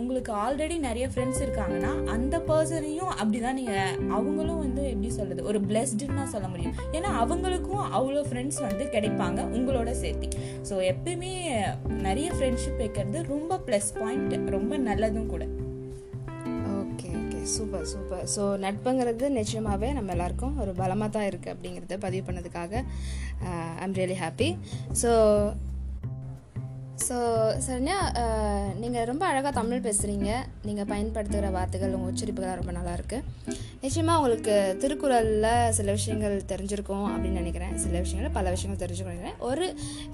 உங்களுக்கு 0.00 0.32
ஆல்ரெடி 0.44 0.76
நிறைய 0.88 1.06
ஃப்ரெண்ட்ஸ் 1.12 1.42
இருக்காங்கன்னா 1.44 1.92
அந்த 2.14 2.36
பர்சனையும் 2.48 3.12
அப்படிதான் 3.20 3.58
நீங்கள் 3.60 3.96
அவங்களும் 4.16 4.62
வந்து 4.64 4.82
எப்படி 4.92 5.10
சொல்கிறது 5.18 5.48
ஒரு 5.50 5.60
பிளெஸ்டுன்னு 5.68 6.18
தான் 6.20 6.32
சொல்ல 6.34 6.46
முடியும். 6.52 6.76
ஏன்னா 6.96 7.10
அவங்களுக்கும் 7.22 7.84
அவ்வளோ 7.98 8.22
ஃப்ரெண்ட்ஸ் 8.28 8.60
வந்து 8.66 8.84
கிடைப்பாங்க 8.94 9.40
உங்களோட 9.58 9.90
சேர்த்து. 10.02 10.28
ஸோ 10.68 10.74
எப்பயுமே 10.92 11.32
நிறைய 12.06 12.28
ஃப்ரெண்ட்ஷிப் 12.34 12.82
வைக்கிறது 12.82 13.20
ரொம்ப 13.34 13.60
ப்ளஸ் 13.68 13.90
பாயிண்ட் 14.00 14.34
ரொம்ப 14.56 14.78
நல்லதும் 14.88 15.32
கூட. 15.34 15.44
Okay 16.82 17.08
okay 17.20 17.40
super 17.54 17.86
super 17.92 18.26
so 18.34 18.42
நட்புங்கிறது 18.64 19.28
நிச்சயமாகவே 19.38 19.90
நம்ம 19.98 20.12
எல்லாருக்கும் 20.16 20.58
ஒரு 20.64 20.74
பலமாக 20.82 21.10
தான் 21.16 21.28
இருக்குது 21.30 21.54
அப்படிங்கிறத 21.54 21.98
பதிவு 22.06 22.24
பண்ணதுக்காக 22.28 22.82
I'm 23.86 23.96
really 24.00 24.18
happy 24.24 24.50
so 25.02 25.10
so 27.06 27.16
Saranya 27.64 27.96
நீங்கள் 28.80 29.06
ரொம்ப 29.10 29.24
அழகாக 29.28 29.52
தமிழ் 29.58 29.84
பேசுகிறீங்க 29.86 30.30
நீங்கள் 30.68 30.88
பயன்படுத்துகிற 30.92 31.50
வார்த்தைகள் 31.56 31.94
உங்கள் 31.96 32.10
உச்சரிப்புகள்லாம் 32.12 32.60
ரொம்ப 32.60 32.72
நல்லாயிருக்கு 32.76 33.18
நிச்சயமாக 33.84 34.18
உங்களுக்கு 34.20 34.54
திருக்குறளில் 34.82 35.46
சில 35.78 35.92
விஷயங்கள் 35.98 36.36
தெரிஞ்சிருக்கும் 36.52 37.06
அப்படின்னு 37.12 37.40
நினைக்கிறேன். 37.42 37.74
சில 37.84 37.94
விஷயங்கள் 38.04 38.36
பல 38.38 38.50
விஷயங்கள் 38.54 38.82
தெரிஞ்சுக்கணும் 38.82 39.16
நினைக்கிறேன். 39.16 39.40
ஒரு 39.48 39.66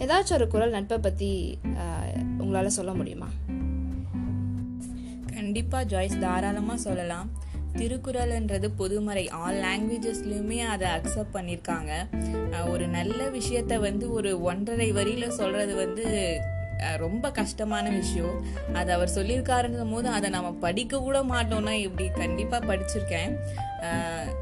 ஏதாச்சும் 0.05 0.37
ஒரு 0.39 0.49
குரல் 0.55 0.77
நட்பை 0.77 0.99
பற்றி 1.07 1.31
உங்களால் 2.43 2.77
சொல்ல 2.79 2.93
முடியுமா? 3.01 3.31
கண்டிப்பாக 5.37 5.85
ஜாய்ஸ் 5.95 6.23
தாராளமாக 6.27 6.79
சொல்லலாம். 6.87 7.29
திருக்குறள்ன்றது 7.79 8.69
பொதுமறை. 8.81 9.23
ஆல் 9.45 9.61
லாங்குவேஜஸ்லையுமே 9.67 10.59
அதை 10.73 10.89
அக்செப்ட் 10.99 11.37
பண்ணியிருக்காங்க 11.37 11.93
ஒரு 12.73 12.85
நல்ல 12.99 13.21
விஷயத்த 13.39 13.79
வந்து 13.87 14.07
ஒரு 14.19 14.33
ஒன்றரை 14.51 14.87
வரியில் 14.99 15.37
சொல்கிறது 15.39 15.73
வந்து 15.81 16.05
ரொம்ப 16.97 17.31
கஷ்டமான 17.31 17.89
விஷயம். 17.91 18.37
அதை 18.73 18.95
அவர் 18.95 19.15
சொல்லியிருக்காருன்ற 19.15 19.85
போது 19.93 20.09
அதை 20.09 20.31
நம்ம 20.31 20.53
படிக்க 20.53 21.01
கூட 21.01 21.23
மாட்டோம்னா 21.23 21.73
இப்படி 21.87 22.09
கண்டிப்பாக 22.09 22.69
படிச்சிருக்கேன். 22.71 23.33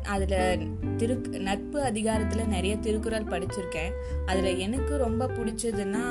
அதில் 0.06 0.66
திரு 0.96 1.14
நட்பு 1.38 1.78
அதிகாரத்தில் 1.82 2.52
நிறைய 2.54 2.76
திருக்குறள் 2.76 3.30
படிச்சிருக்கேன். 3.32 3.92
அதில் 4.26 4.58
எனக்கு 4.58 4.96
ரொம்ப 4.96 5.26
பிடிச்சதுன்னா 5.26 6.04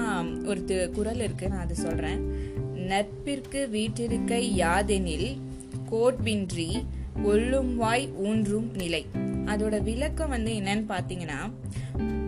ஒரு 0.45 0.63
தி 0.65 0.77
குறள் 0.89 1.21
இருக்குது 1.27 1.47
நான் 1.47 1.65
அதை 1.67 1.75
சொல்கிறேன் 1.75 2.21
நட்பிற்கு 2.91 3.69
வீட்டிருக்கை 3.73 4.41
யாதெனில் 4.63 5.29
கோட்வின்றி 5.91 6.69
ஒல்லும் 7.23 7.75
வாய் 7.75 8.05
ஊன்றும் 8.23 8.69
நிலை. 8.75 9.05
அதோட 9.51 9.75
விளக்கம் 9.83 10.29
வந்து 10.29 10.51
என்னன்னு 10.51 10.85
பார்த்தீங்கன்னா 10.87 11.39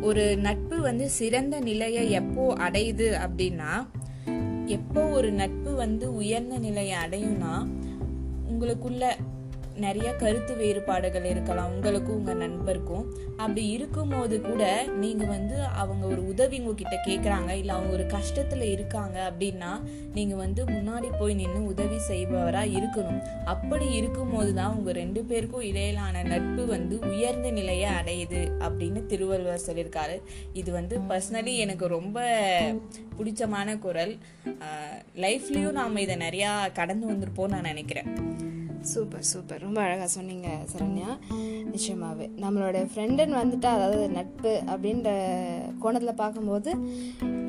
ஒரு 0.01 0.23
நட்பு 0.37 0.77
வந்து 0.81 1.05
சிறந்த 1.09 1.55
நிலையை 1.59 2.03
எப்போ 2.11 2.45
அடையுது 2.59 3.09
அப்படின்னா 3.19 3.71
எப்போ 4.67 5.01
ஒரு 5.09 5.29
நட்பு 5.33 5.71
வந்து 5.75 6.05
உயர்ந்த 6.13 6.55
நிலையை 6.57 6.97
அடையும்னா 6.97 7.53
உங்களுக்குள்ள 8.47 9.03
நிறைய 9.75 10.13
கருத்து 10.13 10.55
வேறுபாடுகள் 10.55 11.25
இருக்கலாம். 11.25 11.71
உங்களுக்கும் 11.73 12.15
உங்க 12.15 12.33
நண்பருக்கும். 12.33 13.05
அப்படி 13.37 13.67
இருக்கும்போது 13.67 14.41
கூட 14.41 14.85
நீங்க 14.87 15.25
வந்து 15.25 15.63
அவங்க 15.63 16.05
ஒரு 16.07 16.27
உதவி 16.27 16.59
உங்ககிட்ட 16.59 16.97
கேக்குறாங்க 17.07 17.49
இல்ல 17.49 17.73
அவங்க 17.73 17.93
ஒரு 17.93 18.05
கஷ்டத்துல 18.05 18.61
இருக்காங்க 18.61 19.31
அப்படின்னா 19.31 19.71
நீங்க 20.13 20.35
வந்து 20.35 20.65
முன்னாடி 20.65 21.09
போய் 21.19 21.33
நின்று 21.33 21.65
உதவி 21.65 21.97
செய்பவரா 22.09 22.63
இருக்கணும். 22.77 23.21
அப்படி 23.45 23.91
இருக்கும்போது 23.91 24.53
தான் 24.53 24.75
உங்க 24.75 24.91
ரெண்டு 24.91 25.23
பேருக்கும் 25.23 25.61
இடையிலான 25.61 26.23
நட்பு 26.23 26.65
வந்து 26.65 26.99
உயர்ந்த 26.99 27.51
நிலையை 27.51 27.89
அடையுது 27.89 28.41
அப்படின்னு 28.59 29.05
திருவள்ளுவர் 29.05 29.65
சொல்லியிருக்காரு. 29.67 30.21
இது 30.53 30.71
வந்து 30.71 30.99
பர்சனலி 30.99 31.55
எனக்கு 31.55 31.87
ரொம்ப 31.87 32.27
பிடிச்சமான 33.17 33.79
குரல். 33.79 34.17
லைஃப்லயும் 35.15 35.71
நாம 35.71 36.01
இதை 36.01 36.15
நிறையா 36.15 36.71
கடந்து 36.71 37.11
வந்திருப்போம்னு 37.11 37.47
நான் 37.47 37.61
நினைக்கிறேன். 37.61 38.52
சூப்பர் 38.91 39.27
சூப்பர் 39.31 39.63
ரொம்ப 39.65 39.79
அழகாக 39.83 40.07
சொன்னீங்க 40.15 40.47
சரண்யா. 40.71 41.11
நிச்சயமாகவே 41.73 42.25
நம்மளோட 42.43 42.77
ஃப்ரெண்டுன்னு 42.91 43.35
வந்துட்டு 43.41 43.67
அதாவது 43.75 44.05
நட்பு 44.17 44.51
அப்படின்ற 44.71 45.09
கோணத்தில் 45.83 46.19
பார்க்கும்போது 46.21 46.71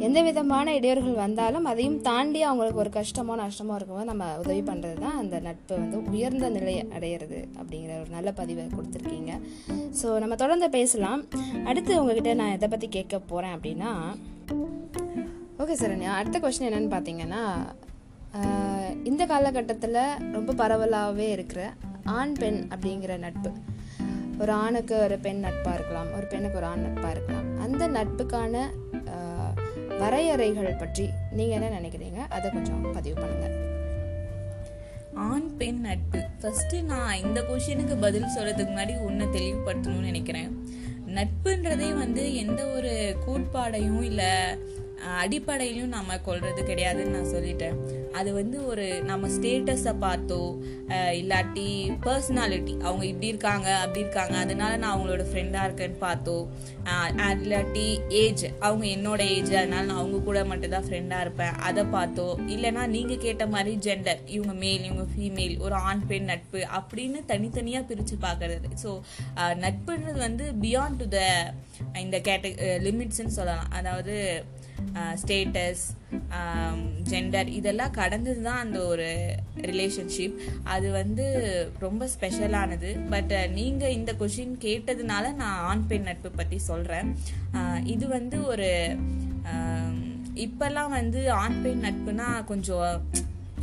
எந்த 0.07 0.19
விதமான 0.29 0.67
இடையூறுகள் 0.79 1.23
வந்தாலும் 1.25 1.67
அதையும் 1.71 1.99
தாண்டி 2.09 2.41
அவங்களுக்கு 2.49 2.83
ஒரு 2.85 2.93
கஷ்டமோ 2.99 3.35
நஷ்டமோ 3.43 3.77
இருக்கும்போது 3.79 4.11
நம்ம 4.13 4.31
உதவி 4.43 4.63
பண்ணுறது 4.71 4.99
தான் 5.05 5.19
அந்த 5.23 5.39
நட்பு 5.49 5.75
வந்து 5.83 5.99
உயர்ந்த 6.15 6.49
நிலை 6.57 6.75
அடையிறது 6.97 7.41
அப்படிங்கிற 7.61 7.95
ஒரு 8.03 8.11
நல்ல 8.17 8.33
பதிவை 8.41 8.67
கொடுத்துருக்கீங்க. 8.77 9.33
ஸோ 10.01 10.19
நம்ம 10.25 10.37
தொடர்ந்து 10.45 10.69
பேசலாம். 10.79 11.23
அடுத்து 11.71 11.93
உங்ககிட்ட 12.03 12.35
நான் 12.43 12.57
எதை 12.59 12.69
பற்றி 12.75 12.91
கேட்க 12.99 13.19
போகிறேன் 13.33 13.57
அப்படின்னா 13.57 13.93
ஓகே 15.63 15.75
சரண்யா. 15.83 16.13
அடுத்த 16.21 16.39
கொஸ்டின் 16.45 16.69
என்னன்னு 16.69 16.95
பார்த்தீங்கன்னா 16.95 17.43
இந்த 19.11 19.23
காலகட்டத்தில் 19.33 20.01
ரொம்ப 20.37 20.51
பரவலாகவே 20.61 21.27
இருக்கிற 21.37 21.63
ஆண் 22.19 22.35
பெண் 22.41 22.61
அப்படிங்கிற 22.75 23.13
நட்பு. 23.25 23.51
ஒரு 24.43 24.53
ஆணுக்கு 24.65 24.95
ஒரு 25.03 25.17
பெண் 25.25 25.43
நட்பாக 25.45 25.77
இருக்கலாம் 25.79 26.09
ஒரு 26.17 26.27
பெண்ணுக்கு 26.33 26.59
ஒரு 26.61 26.69
ஆண் 26.71 26.85
நட்பாக 26.87 27.13
இருக்கலாம். 27.17 27.49
அந்த 27.65 27.83
நட்புக்கான 27.97 28.65
வரையறைகள் 30.01 30.79
பற்றி 30.79 31.05
நீங்கள் 31.39 31.57
என்ன 31.59 31.69
நினைக்கிறீங்க? 31.79 32.21
அதை 32.37 32.47
கொஞ்சம் 32.51 32.83
பதிவு 32.97 33.17
பண்ணுங்கள் 33.21 33.55
ஆண் 35.29 35.49
பெண் 35.61 35.81
நட்பு. 35.81 36.21
ஃபஸ்ட்டு 36.41 36.79
நான் 36.83 37.21
இந்த 37.25 37.41
கொஷினுக்கு 37.49 37.97
பதில் 38.01 38.33
சொல்கிறதுக்கு 38.37 38.73
முன்னாடி 38.75 38.95
ஒன்று 39.09 39.27
தெளிவுபடுத்தணும்னு 39.37 40.11
நினைக்கிறேன். 40.11 40.51
நட்புன்றதே 41.19 41.91
வந்து 41.99 42.23
எந்த 42.43 42.61
ஒரு 42.77 42.93
கோட்பாடையும் 43.27 44.03
இல்லை 44.11 44.33
அடிப்படையிலும் 45.23 45.95
நம்ம 45.97 46.19
கொள்வது 46.29 46.61
கிடையாதுன்னு 46.71 47.15
நான் 47.17 47.33
சொல்லிட்டேன். 47.35 47.77
அது 48.19 48.31
வந்து 48.39 48.59
ஒரு 48.71 48.87
நம்ம 49.09 49.29
ஸ்டேட்டஸை 49.37 49.93
பார்த்தோ 50.05 50.41
இல்லாட்டி 51.21 51.67
பர்சனாலிட்டி 52.05 52.75
அவங்க 52.87 53.05
இப்படி 53.11 53.29
இருக்காங்க 53.33 53.69
அப்படி 53.81 54.03
இருக்காங்க 54.05 54.37
அதனால 54.45 54.73
நான் 54.83 54.95
அவங்களோட 54.95 55.25
ஃப்ரெண்டாக 55.31 55.67
இருக்கேன்னு 55.69 55.99
பார்த்தோ 56.05 56.37
இல்லாட்டி 57.45 57.87
ஏஜ் 58.23 58.45
அவங்க 58.67 58.85
என்னோட 58.97 59.21
ஏஜ் 59.37 59.53
அதனால 59.61 59.85
நான் 59.91 60.01
அவங்க 60.03 60.21
கூட 60.29 60.39
மட்டும்தான் 60.51 60.87
ஃப்ரெண்டாக 60.89 61.25
இருப்பேன். 61.27 61.55
அதை 61.69 61.85
பார்த்தோ 61.97 62.27
இல்லைன்னா 62.55 62.85
நீங்கள் 62.97 63.23
கேட்ட 63.27 63.47
மாதிரி 63.55 63.75
ஜெண்டர் 63.89 64.23
இவங்க 64.37 64.55
மேல் 64.65 64.87
இவங்க 64.91 65.07
ஃபீமேல் 65.15 65.57
ஒரு 65.67 65.77
ஆண் 65.89 66.07
பெண் 66.13 66.31
நட்பு 66.33 66.63
அப்படின்னு 66.79 67.21
தனித்தனியாக 67.33 67.89
பிரித்து 67.91 68.19
பார்க்கறது. 68.27 68.69
ஸோ 68.85 68.93
நட்புன்றது 69.67 70.19
வந்து 70.29 70.47
பியாண்ட் 70.65 71.01
டு 71.03 71.09
த 71.17 71.21
இந்த 72.05 72.17
கேட்ட 72.29 72.49
லிமிட்ஸ்ன்னு 72.89 73.39
சொல்லலாம். 73.39 73.71
அதாவது 73.79 74.17
ஸ்டேட்டஸ் 75.21 75.85
ஜெண்டர் 77.05 77.49
இதெல்லாம் 77.55 77.95
கடந்தது 77.95 78.41
தான் 78.43 78.61
அந்த 78.61 78.79
ஒரு 78.87 79.09
ரிலேஷன்ஷிப் 79.65 80.37
அது 80.67 80.89
வந்து 80.93 81.25
ரொம்ப 81.81 82.09
ஸ்பெஷலானது 82.15 82.91
பட் 83.11 83.35
நீங்கள் 83.53 83.95
இந்த 83.95 84.13
கொஷின் 84.15 84.57
கேட்டதுனால 84.61 85.33
நான் 85.35 85.63
ஆண் 85.67 85.87
பெண் 85.87 86.03
நட்பு 86.03 86.31
பற்றி 86.35 86.59
சொல்கிறேன் 86.67 87.11
இது 87.89 88.07
வந்து 88.13 88.39
ஒரு 88.47 88.71
ஆம், 89.53 89.99
இப்பெல்லாம் 90.45 90.93
வந்து 90.93 91.21
ஆண் 91.37 91.61
பெண் 91.63 91.85
நட்புனா 91.85 92.29
கொஞ்சம் 92.45 92.87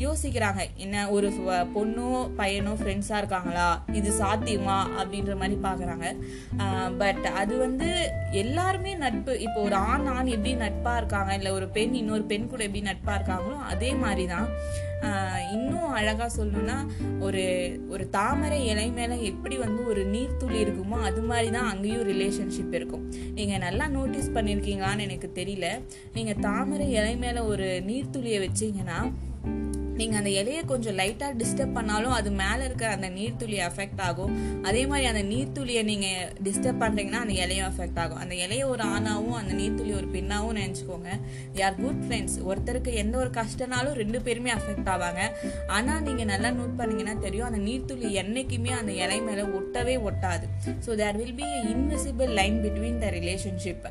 யோசிக்கிறாங்க 0.06 0.62
என்ன 0.86 1.06
ஒரு 1.16 1.28
பொண்ணும் 1.76 1.90
பொண்ணோ 1.92 2.10
பையனோ 2.40 2.74
ஃப்ரெண்ட்ஸாக 2.80 3.22
இருக்காங்களா? 3.22 3.66
இது 4.00 4.10
சாத்தியமா? 4.20 4.78
அப்படின்ற 5.00 5.34
மாதிரி 5.42 5.56
பார்க்குறாங்க. 5.66 6.08
பட் 7.02 7.26
அது 7.42 7.54
வந்து 7.66 7.88
எல்லாருமே 8.42 8.94
நட்பு. 9.04 9.34
இப்போ 9.46 9.60
ஒரு 9.68 9.78
ஆண் 9.92 10.08
ஆண் 10.16 10.34
எப்படி 10.36 10.54
நட்பாக 10.64 11.00
இருக்காங்க? 11.02 11.32
இல்லை 11.40 11.52
ஒரு 11.58 11.68
பெண் 11.78 11.98
இன்னொரு 12.02 12.24
பெண் 12.32 12.52
கூட 12.54 12.62
எப்படி 12.68 12.84
நட்பாக 12.92 13.18
இருக்காங்களோ 13.20 13.58
அதே 13.74 13.92
மாதிரி 14.04 14.26
தான் 14.36 14.48
இன்னும் 15.56 15.94
அழகாக 16.00 16.30
சொல்லணும்னா 16.36 16.76
ஒரு 17.26 17.44
ஒரு 17.94 18.04
தாமரை 18.16 18.60
இலை 18.72 18.86
மேலே 18.98 19.16
எப்படி 19.30 19.56
வந்து 19.64 19.82
ஒரு 19.92 20.02
நீர்த்துளி 20.14 20.58
இருக்குமோ 20.66 20.98
அது 21.08 21.22
மாதிரி 21.30 21.50
தான் 21.56 21.70
அங்கேயும் 21.72 22.06
ரிலேஷன்ஷிப் 22.12 22.76
இருக்கும். 22.80 23.06
நீங்கள் 23.38 23.64
நல்லா 23.66 23.88
நோட்டீஸ் 23.96 24.30
பண்ணியிருக்கீங்களான்னு 24.38 25.06
எனக்கு 25.08 25.30
தெரியல. 25.40 25.68
நீங்கள் 26.16 26.42
தாமரை 26.48 26.88
இலை 27.00 27.16
மேலே 27.26 27.44
ஒரு 27.54 27.68
நீர்த்துளியை 27.90 28.40
வச்சீங்கன்னா 28.46 29.00
நீங்கள் 30.00 30.20
அந்த 30.20 30.32
இலையை 30.40 30.62
கொஞ்சம் 30.72 30.96
லைட்டாக 31.00 31.34
டிஸ்டர்ப் 31.42 31.76
பண்ணாலும் 31.78 32.14
அது 32.18 32.30
மேலே 32.42 32.62
இருக்கிற 32.68 32.90
அந்த 32.98 33.08
நீர்த்துளி 33.18 33.58
அஃபெக்ட் 33.68 34.02
ஆகும். 34.08 34.32
அதே 34.68 34.84
மாதிரி 34.92 35.06
அந்த 35.12 35.24
நீர்த்துளியை 35.32 35.84
நீங்கள் 35.90 36.30
டிஸ்டர்ப் 36.48 36.82
பண்ணுறீங்கன்னா 36.84 37.22
அந்த 37.26 37.36
இலையும் 37.44 37.68
அஃபெக்ட் 37.70 38.00
ஆகும். 38.04 38.20
அந்த 38.24 38.36
இலையை 38.44 38.66
ஒரு 38.74 38.84
ஆணாவும் 38.96 39.38
அந்த 39.42 39.54
நீர்த்துளி 39.60 39.94
ஒரு 40.00 40.08
பின்னாவும் 40.16 40.58
நினச்சிக்கோங்க. 40.62 41.10
யார் 41.60 41.76
குட் 41.84 42.02
ஃப்ரெண்ட்ஸ் 42.06 42.38
ஒருத்தருக்கு 42.50 42.94
எந்த 43.04 43.18
ஒரு 43.24 43.32
கஷ்டனாலும் 43.40 43.98
ரெண்டு 44.02 44.22
பேருமே 44.28 44.54
அஃபெக்ட் 44.58 44.90
ஆவாங்க. 44.96 45.22
ஆனால் 45.78 46.02
நீங்கள் 46.08 46.30
நல்லா 46.34 46.52
நோட் 46.60 46.76
பண்ணீங்கன்னா 46.82 47.16
தெரியும் 47.26 47.48
அந்த 47.50 47.62
நீர்த்துளி 47.68 48.10
என்னைக்குமே 48.24 48.74
அந்த 48.80 48.94
இலை 49.04 49.20
மேலே 49.28 49.46
ஒட்டவே 49.60 49.98
ஒட்டாது. 50.10 50.48
So 50.88 50.96
there 51.04 51.20
will 51.22 51.38
be 51.42 51.50
invisible 51.74 52.34
line 52.42 52.58
between 52.66 53.00
the 53.06 53.10
relationship 53.20 53.88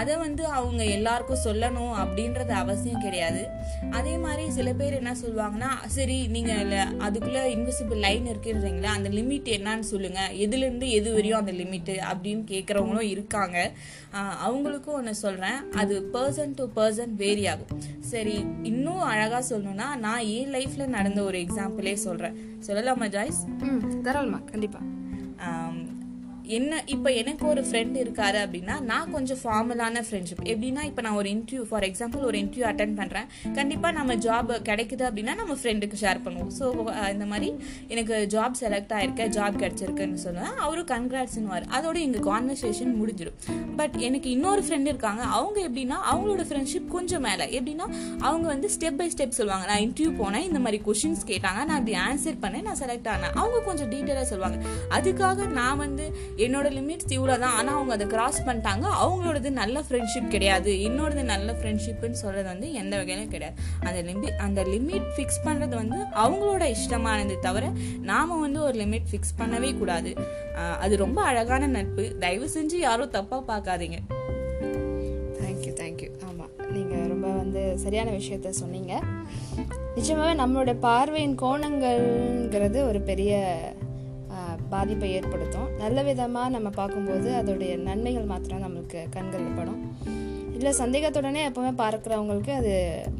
அதை 0.00 0.14
வந்து 0.26 0.44
அவங்க 0.58 0.82
எல்லாருக்கும் 0.98 1.42
சொல்லணும் 1.48 1.94
அப்படின்றது 2.02 2.52
அவசியம் 2.62 3.02
கிடையாது. 3.06 3.42
அதே 3.98 4.14
மாதிரி 4.26 4.44
சில 4.58 4.68
பேர் 4.78 5.00
என்ன 5.00 5.12
சொல்லுவாங்க 5.14 5.42
சொல்லுவாங்கன்னா 5.44 5.70
சரி 5.94 6.16
நீங்கள் 6.34 6.70
அதுக்குள்ளே 7.06 7.40
இன்விசிபிள் 7.54 7.98
லைன் 8.04 8.26
இருக்குன்றீங்களா 8.32 8.90
அந்த 8.98 9.08
லிமிட் 9.16 9.48
என்னன்னு 9.56 9.86
சொல்லுங்கள் 9.90 10.36
எதுலேருந்து 10.44 10.86
எது 10.98 11.08
வரையும் 11.16 11.40
அந்த 11.40 11.52
லிமிட்டு 11.60 11.94
அப்படின்னு 12.10 12.42
கேட்குறவங்களும் 12.52 13.10
இருக்காங்க. 13.14 13.56
அவங்களுக்கும் 14.46 14.98
ஒன்று 15.00 15.14
சொல்கிறேன் 15.24 15.58
அது 15.82 15.94
பர்சன் 16.14 16.56
டு 16.60 16.66
பர்சன் 16.78 17.14
வேரி 17.22 17.44
ஆகும். 17.52 17.82
சரி 18.12 18.36
இன்னும் 18.70 19.04
அழகாக 19.12 19.42
சொல்லணும்னா 19.50 19.88
நான் 20.06 20.28
என் 20.36 20.52
லைஃப்பில் 20.56 20.94
நடந்த 20.96 21.22
ஒரு 21.22 21.38
எக்ஸாம்பிளே 21.46 21.94
சொல்கிறேன் 22.06 22.38
சொல்லலாமா 22.68 23.08
ஜாய்ஸ்? 23.16 23.42
ம் 23.68 23.82
தாராளமா 24.06 24.40
கண்டிப்பாக 24.52 24.92
என்ன 26.56 26.82
இப்போ 26.86 27.10
எனக்கு 27.10 27.44
ஒரு 27.46 27.62
ஃப்ரெண்ட் 27.62 27.96
இருக்காரு 28.00 28.38
அப்படின்னா 28.44 28.74
நான் 28.80 29.12
கொஞ்சம் 29.12 29.38
ஃபார்மலான 29.42 30.02
ஃப்ரெண்ட்ஷிப் 30.08 30.42
எப்படின்னா 30.52 30.82
இப்போ 30.88 31.02
நான் 31.02 31.18
ஒரு 31.20 31.28
இன்டர்வியூ 31.28 31.62
ஃபார் 31.68 31.82
எக்ஸாம்பிள் 31.82 32.24
ஒரு 32.30 32.38
இன்டர்வியூ 32.38 32.66
அட்டன் 32.70 32.94
பண்ணுறேன் 33.00 33.28
கண்டிப்பாக 33.54 33.92
நம்ம 33.98 34.14
ஜாப் 34.14 34.50
கிடைக்குது 34.68 35.04
அப்படின்னா 35.08 35.34
நம்ம 35.40 35.54
ஃப்ரெண்டுக்கு 35.62 35.98
ஷேர் 36.00 36.20
பண்ணுவோம். 36.24 36.50
ஸோ 36.58 36.64
இந்த 37.12 37.26
மாதிரி 37.26 37.48
எனக்கு 37.88 38.26
ஜாப் 38.34 38.58
செலக்ட் 38.62 38.92
ஆகிருக்கேன் 38.98 39.32
ஜாப் 39.36 39.56
கிடைச்சிருக்குன்னு 39.62 40.20
சொல்லுவேன். 40.26 40.52
அவரும் 40.64 40.88
கங்க்ராட்ஸ்னுவார் 40.92 41.66
அதோட 41.78 41.96
எங்கள் 42.06 42.26
கான்வர்சேஷன் 42.30 42.92
முடிஞ்சிடும். 43.00 43.38
பட் 43.76 43.96
எனக்கு 43.96 44.30
இன்னொரு 44.30 44.62
ஃப்ரெண்ட் 44.62 44.90
இருக்காங்க. 44.92 45.22
அவங்க 45.22 45.60
எப்படின்னா 45.68 45.98
அவங்களோட 46.12 46.44
ஃப்ரெண்ட்ஷிப் 46.50 46.88
கொஞ்சம் 46.96 47.24
மேலே. 47.28 47.46
எப்படின்னா 47.60 47.88
அவங்க 48.18 48.46
வந்து 48.54 48.70
ஸ்டெப் 48.76 48.96
பை 48.96 49.08
ஸ்டெப் 49.16 49.38
சொல்லுவாங்க. 49.40 49.66
நான் 49.72 49.84
இன்டர்வியூ 49.86 50.12
போனேன் 50.22 50.46
இந்த 50.50 50.58
மாதிரி 50.66 50.80
கொஷின்ஸ் 50.90 51.24
கேட்டாங்க. 51.32 51.60
நான் 51.70 51.78
அப்படி 51.80 51.96
ஆன்சர் 52.06 52.38
பண்ணேன் 52.44 52.66
நான் 52.68 52.80
செலக்ட் 52.84 53.10
ஆனேன். 53.16 53.34
அவங்க 53.42 53.64
கொஞ்சம் 53.70 53.90
டீட்டெயிலாக 53.94 54.26
சொல்லுவாங்க. 54.34 54.60
அதுக்காக 54.98 55.48
நான் 55.60 55.76
வந்து 55.76 56.32
என்னோட 56.44 56.68
லிமிட்ஸ் 56.76 57.12
இவ்வளோ 57.16 57.34
தான் 57.44 57.54
ஆனால் 57.58 57.74
அவங்க 57.76 57.92
அதை 57.96 58.06
கிராஸ் 58.14 58.40
பண்ணிட்டாங்க. 58.46 58.86
அவங்களோடது 59.02 59.50
நல்ல 59.60 59.82
ஃப்ரெண்ட்ஷிப் 59.86 60.30
கிடையாது. 60.34 60.70
இன்னொருது 60.86 61.22
நல்ல 61.32 61.52
ஃப்ரெண்ட்ஷிப்னு 61.58 62.20
சொல்கிறது 62.22 62.48
வந்து 62.52 62.68
எந்த 62.80 62.94
வகையிலும் 63.00 63.32
கிடையாது. 63.34 63.56
அந்த 63.86 64.00
லிமிட் 64.08 64.38
அந்த 64.46 64.62
லிமிட் 64.72 65.08
ஃபிக்ஸ் 65.16 65.42
பண்ணுறது 65.46 65.74
வந்து 65.82 65.98
அவங்களோட 66.24 66.64
இஷ்டமானது 66.76 67.36
தவிர 67.46 67.64
நாம் 68.10 68.40
வந்து 68.46 68.60
ஒரு 68.68 68.76
லிமிட் 68.82 69.08
ஃபிக்ஸ் 69.12 69.38
பண்ணவே 69.40 69.70
கூடாது. 69.78 70.12
அது 70.84 70.94
ரொம்ப 71.04 71.20
அழகான 71.30 71.70
நட்பு. 71.76 72.04
தயவு 72.24 72.48
செஞ்சு 72.56 72.78
யாரும் 72.86 73.14
தப்பாக 73.18 73.42
பார்க்காதீங்க. 73.52 74.00
தேங்க்யூ 75.40 75.72
தேங்க்யூ 75.80 76.10
ஆமாம் 76.28 76.52
நீங்கள் 76.74 77.08
ரொம்ப 77.12 77.28
வந்து 77.40 77.62
சரியான 77.84 78.10
விஷயத்த 78.20 78.52
சொன்னீங்க. 78.62 78.92
நிச்சயமாகவே 79.96 80.34
நம்மளோட 80.42 80.72
பார்வையின் 80.84 81.36
கோணங்கள்ங்கிறது 81.42 82.78
ஒரு 82.90 83.00
பெரிய 83.10 83.34
பாதிப்பை 84.74 85.08
ஏற்படுத்தும். 85.18 85.70
நல்ல 85.82 85.98
விதமாக 86.10 86.54
நம்ம 86.56 86.68
பார்க்கும்போது 86.80 87.30
அதோடைய 87.40 87.72
நன்மைகள் 87.88 88.30
மாத்திரம் 88.32 88.64
நம்மளுக்கு 88.66 89.00
கண்களில் 89.16 89.58
படும் 89.58 89.80
இல்லை 90.56 90.72
சந்தேகத்துடனே 90.82 91.40
எப்போவுமே 91.48 91.72
பார்க்குறவங்களுக்கு 91.82 92.52
அது 92.60 92.72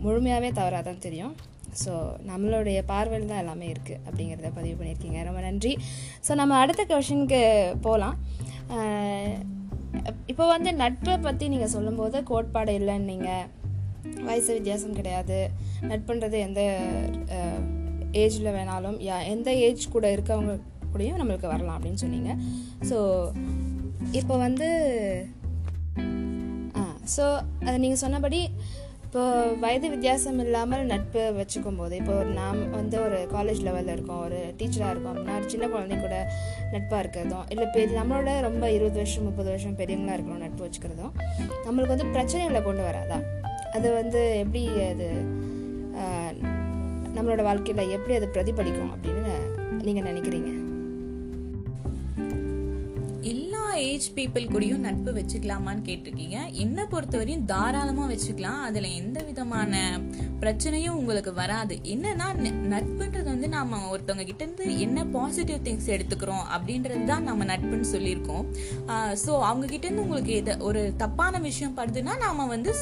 முழுமையாகவே 0.04 0.50
தவறாக 0.58 0.82
தான் 0.88 1.02
தெரியும். 1.06 1.34
ஸோ 1.80 1.92
நம்மளுடைய 2.28 2.78
பார்வையில் 2.90 3.30
தான் 3.30 3.42
எல்லாமே 3.42 3.66
இருக்குது 3.72 4.00
அப்படிங்கிறத 4.06 4.50
பதிவு 4.58 4.76
பண்ணியிருக்கீங்க. 4.78 5.20
ரொம்ப 5.28 5.40
நன்றி. 5.48 5.72
ஸோ 6.26 6.32
நம்ம 6.40 6.58
அடுத்த 6.64 6.82
கொஷனுக்கு 6.92 7.40
போகலாம் 7.86 8.16
இப்போ 10.32 10.44
வந்து 10.52 10.70
நட்பை 10.82 11.14
பற்றி 11.26 11.44
நீங்கள் 11.54 11.72
சொல்லும்போது 11.74 12.18
கோட்பாடு 12.30 12.72
இல்லைன்னு 12.80 13.10
நீங்கள் 13.12 13.48
வயசு 14.28 14.50
வித்தியாசம் 14.56 14.96
கிடையாது. 15.00 15.38
நட்புன்றது 15.90 16.38
எந்த 16.46 16.60
ஏஜில் 18.22 18.54
வேணாலும் 18.56 18.96
யா 19.08 19.16
எந்த 19.34 19.50
ஏஜ் 19.66 19.84
கூட 19.94 20.06
இருக்கவங்க 20.16 20.54
கூடயும் 20.94 21.20
நம்மளுக்கு 21.22 21.52
வரலாம் 21.54 21.76
அப்படின்னு 21.78 22.02
சொன்னீங்க. 22.04 22.30
ஸோ 22.90 22.98
இப்போ 24.20 24.34
வந்து 24.46 24.68
ஆ 26.80 26.82
ஸோ 27.16 27.24
அது 27.66 27.76
நீங்கள் 27.84 28.02
சொன்னபடி 28.02 28.40
இப்போ 29.06 29.24
வயது 29.62 29.88
வித்தியாசம் 29.92 30.38
இல்லாமல் 30.44 30.86
நட்பு 30.92 31.20
வச்சுக்கும் 31.36 31.76
போது 31.80 31.94
இப்போ 32.00 32.12
ஒரு 32.20 32.30
நாம் 32.38 32.60
வந்து 32.70 32.96
ஒரு 33.02 33.18
காலேஜ் 33.34 33.60
லெவலில் 33.66 33.92
இருக்கோம் 33.92 34.22
ஒரு 34.26 34.38
டீச்சராக 34.60 34.92
இருக்கோம் 34.94 35.12
அப்படின்னா 35.12 35.36
ஒரு 35.40 35.50
சின்ன 35.52 35.66
குழந்தை 35.74 35.96
கூட 35.98 36.16
நட்பாக 36.72 37.02
இருக்கிறதும் 37.02 37.44
இல்லை 37.52 37.66
பெரிய 37.76 38.00
நம்மளோட 38.00 38.32
ரொம்ப 38.46 38.70
இருபது 38.76 38.98
வருஷம் 39.02 39.26
முப்பது 39.28 39.48
வருஷம் 39.52 39.76
பெரியவங்களாக 39.80 40.16
இருக்கிறோம் 40.18 40.42
நட்பு 40.46 40.64
வச்சுக்கிறதும் 40.66 41.14
நம்மளுக்கு 41.66 41.94
வந்து 41.96 42.10
பிரச்சனைகளை 42.16 42.62
கொண்டு 42.68 42.82
வராதா? 42.88 43.18
அது 43.76 43.88
வந்து 44.00 44.22
எப்படி 44.42 44.64
அது 44.90 45.08
நம்மளோட 47.16 47.42
வாழ்க்கையில் 47.50 47.94
எப்படி 47.96 48.14
அது 48.18 48.28
பிரதிபலிக்கும் 48.36 48.92
அப்படின்னு 48.94 49.34
நீங்கள் 49.88 50.08
நினைக்கிறீங்க? 50.10 50.50
ஏஜ் 53.88 54.06
பீப்புள் 54.16 54.50
கூடயும் 54.52 54.84
நட்பு 54.86 55.10
வச்சுக்கலாமான்னு 55.18 55.82
கேட்டிருக்கீங்க. 55.88 56.38
என்னை 56.64 56.84
பொறுத்தவரையும் 56.92 57.46
தாராளமாக 57.52 58.08
வச்சுக்கலாம். 58.12 58.60
அதில் 58.68 58.88
எந்த 59.00 59.18
விதமான 59.28 59.82
பிரச்சனையும் 60.42 60.96
உங்களுக்கு 61.00 61.32
வராது. 61.40 61.74
என்னன்னா 61.94 62.26
நட்புன்றது 62.74 63.28
வந்து 63.32 63.48
நாம் 63.56 63.74
ஒருத்தவங்க 63.92 64.26
கிட்டேருந்து 64.30 64.66
என்ன 64.86 65.04
பாசிட்டிவ் 65.16 65.60
திங்ஸ் 65.66 65.92
எடுத்துக்கிறோம் 65.96 66.44
அப்படின்றது 66.54 67.04
தான் 67.12 67.28
நம்ம 67.30 67.44
நட்புன்னு 67.52 67.92
சொல்லியிருக்கோம். 67.94 68.46
ஸோ 69.24 69.32
அவங்க 69.50 69.66
கிட்டேருந்து 69.74 70.06
உங்களுக்கு 70.06 70.34
எதை 70.40 70.56
ஒரு 70.70 70.82
தப்பான 71.04 71.40
விஷயம் 71.48 71.76
படுதுன்னா 71.80 72.16
நாம் 72.24 72.50
வந்து 72.54 72.72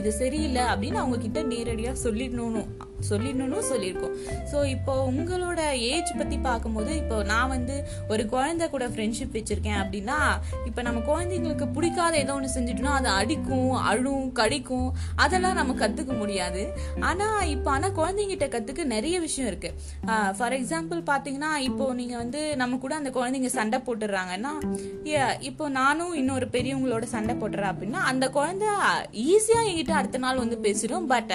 இது 0.00 0.12
சரியில்லை 0.22 0.64
அப்படின்னு 0.72 1.00
அவங்க 1.04 1.18
கிட்ட 1.26 1.42
நேரடியாக 1.52 2.02
சொல்லிடணும் 2.06 2.72
சொல்லிடணும்னு 3.08 3.62
சொல்லியிருக்கோம். 3.70 4.14
ஸோ 4.50 4.58
இப்போ 4.74 4.92
உங்களோட 5.08 5.60
ஏஜ் 5.88 6.12
பற்றி 6.20 6.36
பார்க்கும்போது 6.46 6.90
இப்போ 7.00 7.16
நான் 7.30 7.50
வந்து 7.54 7.74
ஒரு 8.12 8.22
குழந்தை 8.32 8.66
கூட 8.74 8.84
ஃப்ரெண்ட்ஷிப் 8.92 9.34
வச்சுருக்கேன் 9.38 9.80
அப்படின்னு 9.80 10.03
இப்போ 10.68 10.80
நம்ம 10.86 11.00
குழந்தைங்களுக்கு 11.08 11.66
பிடிக்காத 11.76 12.14
ஏதோ 12.22 12.32
ஒன்று 12.38 12.48
செஞ்சுட்டோம்னா 12.54 12.94
அது 13.00 13.08
அடிக்கும் 13.20 13.72
அழும் 13.90 14.26
கடிக்கும். 14.38 14.88
அதெல்லாம் 15.24 15.58
நம்ம 15.60 15.72
கற்றுக்க 15.82 16.12
முடியாது. 16.20 16.62
ஆனால் 17.08 17.48
இப்போ 17.54 17.70
ஆனால் 17.74 17.94
குழந்தைங்கிட்ட 17.98 18.46
கற்றுக்க 18.54 18.84
நிறைய 18.94 19.16
விஷயம் 19.26 19.48
இருக்குது 19.50 20.32
ஃபார் 20.38 20.56
எக்ஸாம்பிள் 20.58 21.00
பார்த்தீங்கன்னா 21.10 21.52
இப்போ 21.68 21.86
நீங்கள் 22.00 22.20
வந்து 22.22 22.40
நம்ம 22.62 22.78
கூட 22.84 22.94
அந்த 23.00 23.12
குழந்தைங்க 23.18 23.50
சண்டை 23.58 23.80
போட்டுடுறாங்கன்னா 23.86 24.52
இப்போ 25.50 25.64
நானும் 25.78 26.14
இன்னொரு 26.22 26.48
பெரியவங்களோட 26.56 27.06
சண்டை 27.14 27.36
போட்டுறேன் 27.42 27.72
அப்படின்னா 27.72 28.02
அந்த 28.12 28.24
குழந்தை 28.38 28.72
ஈஸியாக 29.28 29.68
என்கிட்ட 29.70 29.94
அடுத்த 30.00 30.22
நாள் 30.26 30.42
வந்து 30.44 30.58
பேசிடும். 30.66 31.08
But 31.14 31.34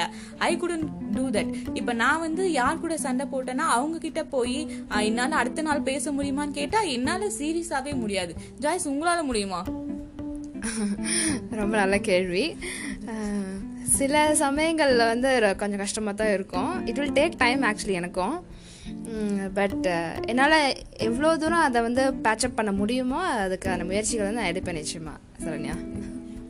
I 0.50 0.52
couldn't 0.64 0.86
do 1.16 1.26
that 1.36 1.54
இப்போ 1.80 1.92
நான் 2.04 2.24
வந்து 2.26 2.44
யார் 2.60 2.84
கூட 2.84 2.98
சண்டை 3.06 3.28
போட்டேன்னா 3.34 3.68
அவங்க 3.78 3.98
கிட்ட 4.06 4.22
போய் 4.36 4.60
என்னால் 5.08 5.28
என்னால 5.30 5.42
அடுத்த 5.42 5.62
நாள் 5.68 5.88
பேச 5.90 6.12
முடியுமான்னு 6.18 6.54
கேட்டா 6.58 6.80
என்னால 6.94 7.28
சீரியஸாவே 7.38 7.94
முடியாது. 8.02 8.34
ஜாய்ஸ் 8.60 8.90
உங்களால 8.90 9.24
முடியுமா? 9.24 9.64
ரொம்ப 11.50 11.78
நல்ல 11.78 11.98
கேள்வி. 11.98 12.58
சில 13.84 14.36
சமயங்களில் 14.36 14.98
வந்து 14.98 15.40
ர- 15.40 15.56
கொஞ்சம் 15.56 15.78
கஷ்டமாக 15.78 16.24
தான் 16.24 16.34
இருக்கும். 16.34 16.88
It 16.88 16.96
will 16.96 17.12
take 17.12 17.34
time 17.38 17.64
actually 17.64 17.92
எனக்கும். 17.92 18.46
பட் 19.54 19.88
என்னால் 20.26 20.74
எவ்வளோ 20.98 21.38
தூரம் 21.38 21.58
அதை 21.58 21.82
வந்து 21.82 22.14
பேச்சப் 22.14 22.56
பண்ண 22.56 22.72
முடியுமோ 22.72 23.48
அதுக்கான 23.48 23.86
முயற்சிகளை 23.86 24.34
வந்து 24.34 24.42
நான் 24.42 24.52
எடுப்பேன் 24.52 24.78
நிச்சயமா 24.78 25.44
சரண்யா. 25.44 25.99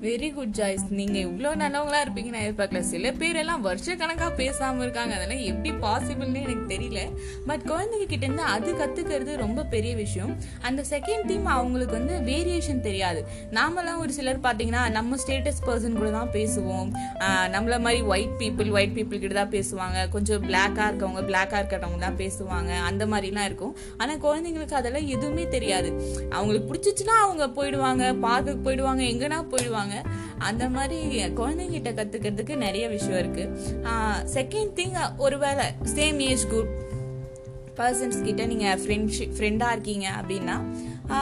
வெரி 0.03 0.27
குட் 0.35 0.53
ஜாய்ஸ் 0.57 0.83
நீங்க 0.97 1.15
இவ்வளோ 1.25 1.49
நல்லவங்களா 1.61 1.97
இருப்பீங்க 2.03 2.29
நான் 2.33 2.43
எதிர்பார்க்கல. 2.43 2.81
சில 2.91 3.09
பேர் 3.21 3.37
எல்லாம் 3.41 3.63
வருஷ 3.65 3.95
கணக்கா 4.01 4.27
பேசாம 4.37 4.83
இருக்காங்க. 4.85 5.13
அதெல்லாம் 5.17 5.41
எப்படி 5.49 5.71
பாசிபிள்னு 5.81 6.43
எனக்கு 6.45 6.65
தெரியல. 6.73 7.01
பட் 7.49 7.63
குழந்தைங்க 7.71 8.05
கிட்ட 8.11 8.23
இருந்து 8.27 8.43
அது 8.53 8.69
கத்துக்கிறது 8.81 9.31
ரொம்ப 9.41 9.65
பெரிய 9.73 9.93
விஷயம். 10.01 10.31
அந்த 10.67 10.83
செகண்ட் 10.91 11.25
தீம் 11.31 11.49
அவங்களுக்கு 11.55 11.95
வந்து 11.99 12.15
வேரியேஷன் 12.29 12.79
தெரியாது. 12.87 13.23
நாமெல்லாம் 13.57 13.99
ஒரு 14.03 14.13
சிலர் 14.19 14.39
பாத்தீங்கன்னா 14.47 14.83
நம்ம 14.97 15.17
ஸ்டேட்டஸ் 15.23 15.61
பர்சன் 15.67 15.99
கூட 15.99 16.11
தான் 16.17 16.31
பேசுவோம். 16.37 16.89
நம்மள 17.55 17.77
மாதிரி 17.87 18.01
ஒயிட் 18.13 18.37
பீப்புள் 18.43 18.71
ஒயிட் 18.77 18.95
பீப்புள் 18.99 19.23
கிட்ட 19.25 19.35
தான் 19.41 19.53
பேசுவாங்க. 19.57 20.07
கொஞ்சம் 20.15 20.47
பிளாக்கா 20.47 20.87
இருக்கவங்க 20.91 21.25
பிளாக்கா 21.31 21.59
இருக்கிறவங்க 21.63 22.01
தான் 22.07 22.19
பேசுவாங்க. 22.23 22.71
அந்த 22.91 23.05
மாதிரிலாம் 23.13 23.49
இருக்கும். 23.51 23.75
ஆனா 24.01 24.15
குழந்தைங்களுக்கு 24.27 24.79
அதெல்லாம் 24.81 25.11
எதுவுமே 25.17 25.47
தெரியாது. 25.57 25.91
அவங்களுக்கு 26.37 26.69
பிடிச்சிச்சுன்னா 26.71 27.17
அவங்க 27.27 27.45
போயிடுவாங்க 27.59 28.15
பார்க்குக்கு 28.27 28.65
போயிடுவாங்க 28.69 29.05
எங்கன்னா 29.13 29.41
போயிடுவாங்க. 29.53 29.87
அந்த 30.37 30.69
மாதிரி 30.69 31.25
குழந்தைங்கிட்ட 31.27 31.89
கத்துக்கிறதுக்கு 31.99 32.55
நிறைய 32.55 32.87
விஷயம் 32.87 33.19
இருக்கு. 33.19 33.45
செகண்ட் 34.33 34.79
திங் 34.79 35.17
ஒருவேளை 35.17 35.65
சேம் 35.95 36.17
ஏஜ் 36.17 36.45
குரூப் 36.45 36.77
பர்சன்ஸ் 37.77 38.21
கிட்ட 38.21 38.45
நீங்கள் 38.45 38.79
ஃப்ரெண்ட்ஷிப் 38.81 39.33
ஃப்ரெண்டாக 39.37 39.71
இருக்கீங்க 39.71 40.09
அப்படின்னா 40.21 40.55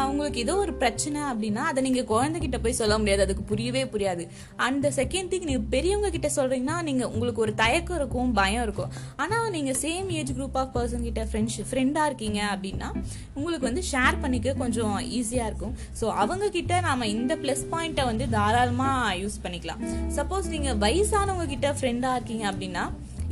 உங்களுக்கு 0.10 0.40
ஏதோ 0.46 0.54
ஒரு 0.64 0.74
பிரச்சனை 0.82 1.20
அப்படின்னா 1.32 1.64
அதை 1.70 1.80
நீங்கள் 1.88 2.08
குழந்தைகிட்ட 2.12 2.58
போய் 2.64 2.78
சொல்ல 2.80 2.98
முடியாது. 3.02 3.22
அதுக்கு 3.26 3.44
புரியவே 3.52 3.84
புரியாது. 3.94 4.24
அந்த 4.68 4.92
செகண்ட் 5.00 5.32
திங் 5.32 5.48
நீங்கள் 5.50 5.68
பெரியவங்க 5.76 6.10
கிட்ட 6.16 6.30
சொல்கிறீங்கன்னா 6.38 6.78
நீங்கள் 6.90 7.10
உங்களுக்கு 7.14 7.44
ஒரு 7.46 7.56
தயக்கம் 7.64 8.00
இருக்கும் 8.02 8.32
பயம் 8.42 8.64
இருக்கும். 8.68 8.92
ஆனால் 9.26 9.50
நீங்கள் 9.58 9.80
same 9.84 10.10
age 10.20 10.34
group 10.38 10.58
of 10.62 10.74
person 10.78 11.08
கிட்ட 11.10 11.24
ஃப்ரெண்ட்ஸ் 11.32 11.60
ஃப்ரெண்டாக 11.72 12.10
இருக்கீங்க 12.12 12.42
அப்படின்னா 12.54 12.90
உங்களுக்கு 13.38 13.70
வந்து 13.70 13.86
ஷேர் 13.92 14.22
பண்ணிக்க 14.26 14.56
கொஞ்சம் 14.64 14.98
ஈஸியாக 15.20 15.50
இருக்கும். 15.52 15.76
ஸோ 16.02 16.08
அவங்க 16.24 16.46
கிட்ட 16.58 16.82
இந்த 17.18 17.36
ப்ளஸ் 17.44 17.66
பாயிண்ட்டை 17.74 18.06
வந்து 18.12 18.28
தாராளமாக 18.38 19.18
யூஸ் 19.24 19.38
பண்ணிக்கலாம். 19.44 19.84
சப்போஸ் 20.18 20.54
நீங்கள் 20.56 20.80
வயசானவங்க 20.86 21.48
கிட்ட 21.54 21.70
ஃப்ரெண்டாக 21.80 22.18
இருக்கீங்க 22.18 22.46
அப்படின்னா 22.52 22.86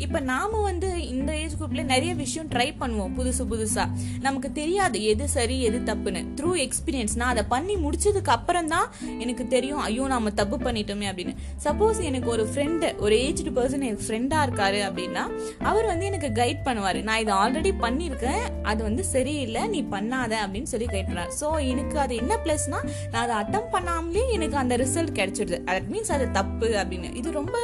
இப்போ 0.04 0.20
நாம 0.30 0.62
வந்து 0.68 0.88
இந்த 1.14 1.32
ஏஜ் 1.42 1.56
குரூப்ல 1.60 1.82
நிறைய 1.92 2.12
விஷயம் 2.22 2.48
ட்ரை 2.54 2.68
பண்ணுவோம் 2.82 3.14
புதுசு 3.18 3.44
புதுசா. 3.52 3.84
நமக்கு 4.26 4.50
தெரியாது 4.60 4.98
எது 5.12 5.26
சரி 5.36 5.58
எது 5.68 5.80
தப்புன்னு. 5.90 6.22
த்ரூ 6.38 6.52
எக்ஸ்பீரியன்ஸ் 6.66 7.16
நான் 7.22 7.32
அதை 7.34 7.44
பண்ணி 7.54 7.76
முடிச்சதுக்கு 7.84 8.32
அப்புறம் 8.36 8.70
தான் 8.74 8.88
எனக்கு 9.24 9.44
தெரியும் 9.56 9.82
ஐயோ 9.88 10.08
நாம 10.14 10.34
தப்பு 10.40 10.58
பண்ணிட்டோமே 10.66 11.08
அப்படின்னு. 11.12 11.34
சப்போஸ் 11.66 12.00
எனக்கு 12.10 12.30
ஒரு 12.36 12.46
ஃப்ரெண்டு 12.52 12.90
ஒரு 13.06 13.16
ஏஜ்டு 13.28 13.54
பர்சன் 13.58 13.86
எனக்கு 13.90 14.08
ஃப்ரெண்டா 14.08 14.40
இருக்காரு 14.48 14.82
அப்படின்னா 14.88 15.24
அவர் 15.72 15.90
வந்து 15.92 16.08
எனக்கு 16.12 16.32
கைட் 16.42 16.62
பண்ணுவாரு. 16.68 17.02
நான் 17.10 17.22
இதை 17.26 17.34
ஆல்ரெடி 17.44 17.74
பண்ணியிருக்கேன் 17.86 18.44
அது 18.72 18.82
வந்து 18.90 19.06
சரியில்லை 19.14 19.64
நீ 19.76 19.82
பண்ணாத 19.96 20.34
அப்படின்னு 20.44 20.72
சொல்லி 20.74 20.90
கைட் 20.94 21.10
பண்ணார் 21.12 21.34
ஸோ 21.42 21.50
எனக்கு 21.72 21.98
அது 22.06 22.16
என்ன 22.24 22.34
ப்ளஸ்னா 22.46 22.82
நான் 23.14 23.24
அதை 23.26 23.36
அட்டம் 23.42 23.72
பண்ணாமலே 23.76 24.26
எனக்கு 24.38 24.58
அந்த 24.64 24.76
ரிசல்ட் 24.84 25.18
கிடைச்சிடுது 25.22 25.60
தட் 25.72 25.90
மீன்ஸ் 25.96 26.14
அது 26.18 26.28
தப்பு 26.40 26.70
அப்படின்னு. 26.84 27.12
இது 27.22 27.38
ரொம்ப 27.40 27.58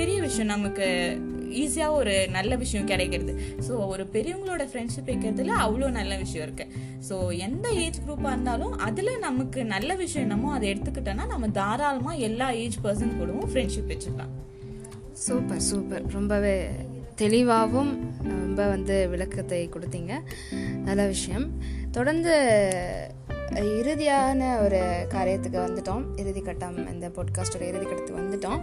பெரிய 0.00 0.18
விஷயம் 0.26 0.52
நமக்கு. 0.54 0.77
ஈஸியாக 1.62 1.90
ஒரு 1.90 2.28
நல்ல 2.28 2.56
விஷயம் 2.56 2.86
கிடைக்கிறது. 2.86 3.32
ஸோ 3.68 3.72
ஒரு 3.86 4.04
பெரியவங்களோட 4.12 4.64
ஃப்ரெண்ட்ஷிப் 4.70 5.08
வைக்கிறதுல 5.10 5.54
அவ்வளோ 5.64 5.90
நல்ல 5.90 6.16
விஷயம் 6.16 6.44
இருக்குது 6.46 6.72
ஸோ 7.08 7.36
எந்த 7.36 7.68
ஏஜ் 7.84 8.00
குரூப்பாக 8.06 8.34
இருந்தாலும் 8.34 8.78
அதில் 8.78 9.12
நமக்கு 9.18 9.64
நல்ல 9.64 9.94
விஷயம் 9.94 10.30
என்னமோ 10.30 10.52
அதை 10.54 10.66
எடுத்துக்கிட்டோன்னா 10.74 11.26
நம்ம 11.26 11.48
தாராளமாக 11.48 12.24
எல்லா 12.28 12.52
ஏஜ் 12.52 12.78
பர்சன் 12.84 13.16
கூடவும் 13.18 13.50
ஃப்ரெண்ட்ஷிப் 13.52 13.90
வச்சுக்கலாம். 13.92 14.34
Super 15.26 15.64
super. 15.70 16.04
ரொம்பவே 16.12 16.56
தெளிவாகவும் 17.14 17.92
ரொம்ப 18.22 18.66
வந்து 18.66 19.08
விளக்கத்தை 19.08 19.68
கொடுத்தீங்க. 19.74 20.12
நல்ல 20.84 21.06
விஷயம். 21.06 21.46
தொடர்ந்து 21.90 22.34
இறுதியான 23.80 24.40
ஒரு 24.64 24.80
காரியத்துக்கு 25.14 25.58
வந்துட்டோம். 25.66 26.04
இறுதி 26.20 26.40
கட்டம் 26.40 26.78
இந்த 26.92 27.08
பாட்காஸ்டோட 27.08 27.64
இறுதி 27.70 27.86
கட்டத்துக்கு 27.86 28.22
வந்துட்டோம். 28.22 28.60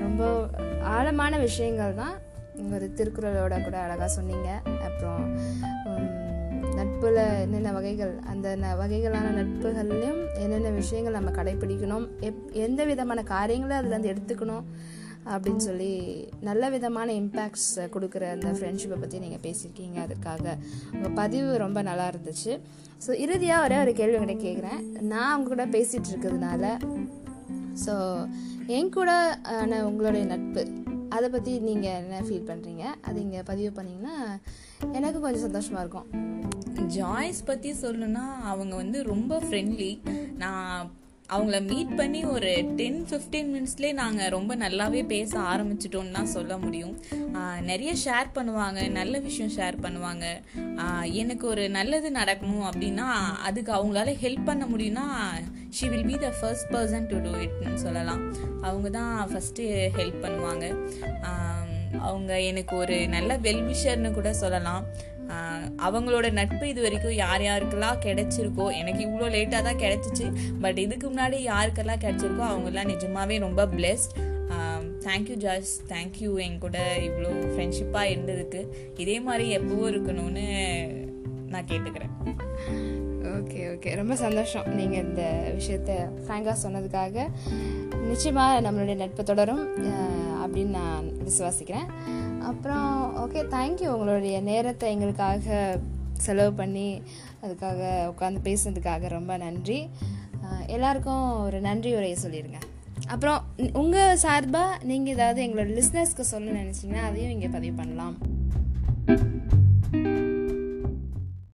ரொம்ப 0.00 0.22
ஆழமான 0.88 1.38
விஷயங்கள் 1.38 1.94
தான் 1.94 2.16
ஒரு 2.72 2.86
திருக்குறளோட 2.96 3.64
கூட 3.64 3.76
அழகாக 3.78 4.08
சொன்னீங்க. 4.08 4.48
அப்புறம் 4.86 5.24
நட்பில் 5.86 6.74
நட்புல 6.78 7.40
என்னென்ன 7.40 7.72
வகைகள் 7.72 8.12
அந்த 8.24 8.56
ந- 8.56 8.76
வகைகளான 8.78 9.26
நட்புகள்லையும் 9.36 10.20
என்னென்ன 10.36 10.70
விஷயங்கள் 10.72 11.12
நம்ம 11.12 11.30
கடைபிடிக்கணும் 11.30 12.06
எப் 12.20 12.40
எந்த 12.58 12.84
விதமான 12.84 13.22
காரியங்களை 13.26 13.76
அதில் 13.76 13.90
வந்து 13.90 14.12
எடுத்துக்கணும் 14.12 14.64
அப்படின்னு 15.26 15.62
சொல்லி 15.62 15.90
நல்ல 16.40 16.68
விதமான 16.68 17.12
இம்பேக்ட்ஸ் 17.12 17.64
கொடுக்குற 17.94 18.24
அந்த 18.30 18.50
ஃப்ரெண்ட்ஷிப்பை 18.52 18.98
பற்றி 19.00 19.18
நீங்கள் 19.18 19.44
பேசியிருக்கீங்க. 19.44 19.98
அதுக்காக 20.06 20.44
உங்கள் 20.94 21.12
பதிவு 21.12 21.58
ரொம்ப 21.58 21.82
நல்லா 21.82 22.08
இருந்துச்சு. 22.08 22.52
ஸோ 23.06 23.12
இறுதியாக 23.18 23.64
ஒரே 23.64 23.78
ஒரு 23.80 23.92
கேள்வி 23.92 24.16
உங்கள்கிட்ட 24.16 24.46
கேட்குறேன் 24.46 24.80
நான் 25.04 25.30
அவங்க 25.30 25.48
கூட 25.48 25.66
பேசிகிட்டு 25.68 26.10
இருக்கிறதுனால 26.12 26.64
ஸோ 27.86 27.94
என் 28.74 28.90
கூட 28.90 29.10
ஆன 29.42 29.86
உங்களுடைய 29.86 30.26
நட்பு. 30.26 30.62
அதை 31.08 31.28
பற்றி 31.28 31.58
நீங்கள் 31.66 31.98
என்ன 32.02 32.20
ஃபீல் 32.20 32.48
பண்ணுறீங்க 32.48 32.84
அது 33.00 33.20
இங்கே 33.20 33.42
பதிவு 33.42 33.70
பண்ணிங்கன்னா 33.76 34.16
எனக்கு 34.92 35.18
கொஞ்சம் 35.20 35.42
சந்தோஷமாக 35.42 35.82
இருக்கும். 35.84 36.08
ஜாய்ஸ் 36.86 37.44
பற்றி 37.44 37.70
சொல்லணும்னா 37.82 38.24
அவங்க 38.52 38.74
வந்து 38.76 39.02
ரொம்ப 39.02 39.38
ஃப்ரெண்ட்லி 39.38 40.00
நான் 40.36 40.90
அவங்கள 41.34 41.58
மீட் 41.68 41.94
பண்ணி 41.98 42.20
ஒரு 42.34 42.50
டென் 42.78 42.98
ஃபிஃப்டீன் 43.08 43.48
மினிட்ஸ்லேயே 43.54 43.92
நாங்கள் 44.00 44.32
ரொம்ப 44.34 44.52
நல்லாவே 44.56 45.00
பேச 45.12 45.32
ஆரம்பிச்சிட்டோம்னு 45.52 46.16
தான் 46.18 46.30
சொல்ல 46.34 46.52
முடியும். 46.64 46.92
நிறைய 47.70 47.92
ஷேர் 48.04 48.28
பண்ணுவாங்க 48.36 48.80
நல்ல 48.98 49.18
விஷயம் 49.26 49.54
ஷேர் 49.56 49.76
பண்ணுவாங்க. 49.86 50.26
எனக்கு 51.22 51.44
ஒரு 51.52 51.64
நல்லது 51.78 52.10
நடக்கணும் 52.20 52.66
அப்படின்னா 52.70 53.06
அதுக்கு 53.48 53.72
அவங்களால 53.78 54.14
ஹெல்ப் 54.24 54.46
பண்ண 54.50 54.66
முடியும்னா 54.74 55.06
she 55.78 55.88
will 55.94 56.08
be 56.10 56.18
the 56.26 56.30
first 56.40 56.70
person 56.74 57.08
to 57.10 57.18
do 57.24 57.32
இட்னு 57.46 57.74
சொல்லலாம். 57.86 58.22
அவங்க 58.68 58.90
தான் 58.98 59.16
ஃபஸ்ட்டு 59.32 59.66
ஹெல்ப் 59.98 60.22
பண்ணுவாங்க. 60.26 60.66
அவங்க 62.08 62.32
எனக்கு 62.50 62.74
ஒரு 62.76 62.96
நல்ல 63.16 63.32
வெல்விஷர்னு 63.46 64.10
கூட 64.16 64.30
சொல்லலாம். 64.44 64.82
அவங்களோட 65.86 66.26
நட்பு 66.32 66.64
இது 66.68 66.82
வரைக்கும் 66.82 67.18
யார் 67.24 67.42
யாருக்கெல்லாம் 67.42 68.02
கிடைச்சிருக்கோ 68.04 68.66
எனக்கு 68.80 69.02
இவ்வளோ 69.08 69.28
லேட்டாக 69.36 69.62
தான் 69.62 69.82
கிடைச்சிச்சு 69.84 70.26
பட் 70.60 70.78
இதுக்கு 70.78 71.06
முன்னாடி 71.10 71.40
யாருக்கெல்லாம் 71.52 72.02
கிடைச்சிருக்கோ 72.04 72.46
அவங்கெல்லாம் 72.52 72.90
நிஜமாகவே 72.94 73.38
ரொம்ப 73.38 73.64
blessed 73.66 74.14
thank you 75.06 75.34
Jaz 75.34 75.72
thank you 75.90 76.30
என் 76.44 76.58
கூட 76.58 76.78
இவ்வளோ 77.08 77.30
ஃப்ரெண்ட்ஷிப்பாக 77.52 78.10
இருந்ததுக்கு. 78.12 78.60
இதே 78.96 79.16
மாதிரி 79.20 79.44
எப்பவும் 79.58 79.90
இருக்கணும்னு 79.92 80.46
நான் 81.52 81.68
கேட்டுக்கிறேன். 81.70 82.14
ஓகே 83.36 83.60
ஓகே 83.72 83.90
ரொம்ப 84.00 84.14
சந்தோஷம் 84.16 84.66
நீங்கள் 84.78 85.02
இந்த 85.04 85.22
விஷயத்த 85.58 85.92
ஃப்ராங்காக 86.22 86.56
சொன்னதுக்காக. 86.64 87.26
நிச்சயமாக 88.10 88.60
நம்மளுடைய 88.66 88.96
நட்பு 89.02 89.24
தொடரும். 89.24 89.64
அப்படின்னு 90.46 90.78
நான் 90.82 91.06
விசுவாசிக்கிறேன். 91.28 91.88
அப்புறம் 92.50 92.88
ஓகே 93.24 93.42
தேங்க்யூ 93.56 93.90
உங்களுடைய 93.96 94.36
நேரத்தை 94.50 94.86
எங்களுக்காக 94.94 95.56
செலவு 96.26 96.52
பண்ணி 96.60 96.88
அதுக்காக 97.44 97.80
உட்காந்து 98.12 98.46
பேசுனதுக்காக 98.48 99.08
ரொம்ப 99.16 99.32
நன்றி. 99.46 99.80
எல்லாருக்கும் 100.76 101.26
ஒரு 101.46 101.58
நன்றி 101.68 101.90
உரையை 101.98 102.16
சொல்லிடுங்க 102.22 102.60
அப்புறம் 103.14 103.40
உங்கள் 103.80 104.20
சார்பாக 104.24 104.78
நீங்கள் 104.90 105.14
ஏதாவது 105.16 105.40
எங்களோட 105.46 105.70
லிஸ்னஸ்க்கு 105.78 106.24
சொல்லணும்னு 106.32 106.62
நினச்சிங்கன்னா 106.62 107.02
அதையும் 107.08 107.34
இங்கே 107.34 107.50
பதிவு 107.56 107.74
பண்ணலாம். 107.80 108.16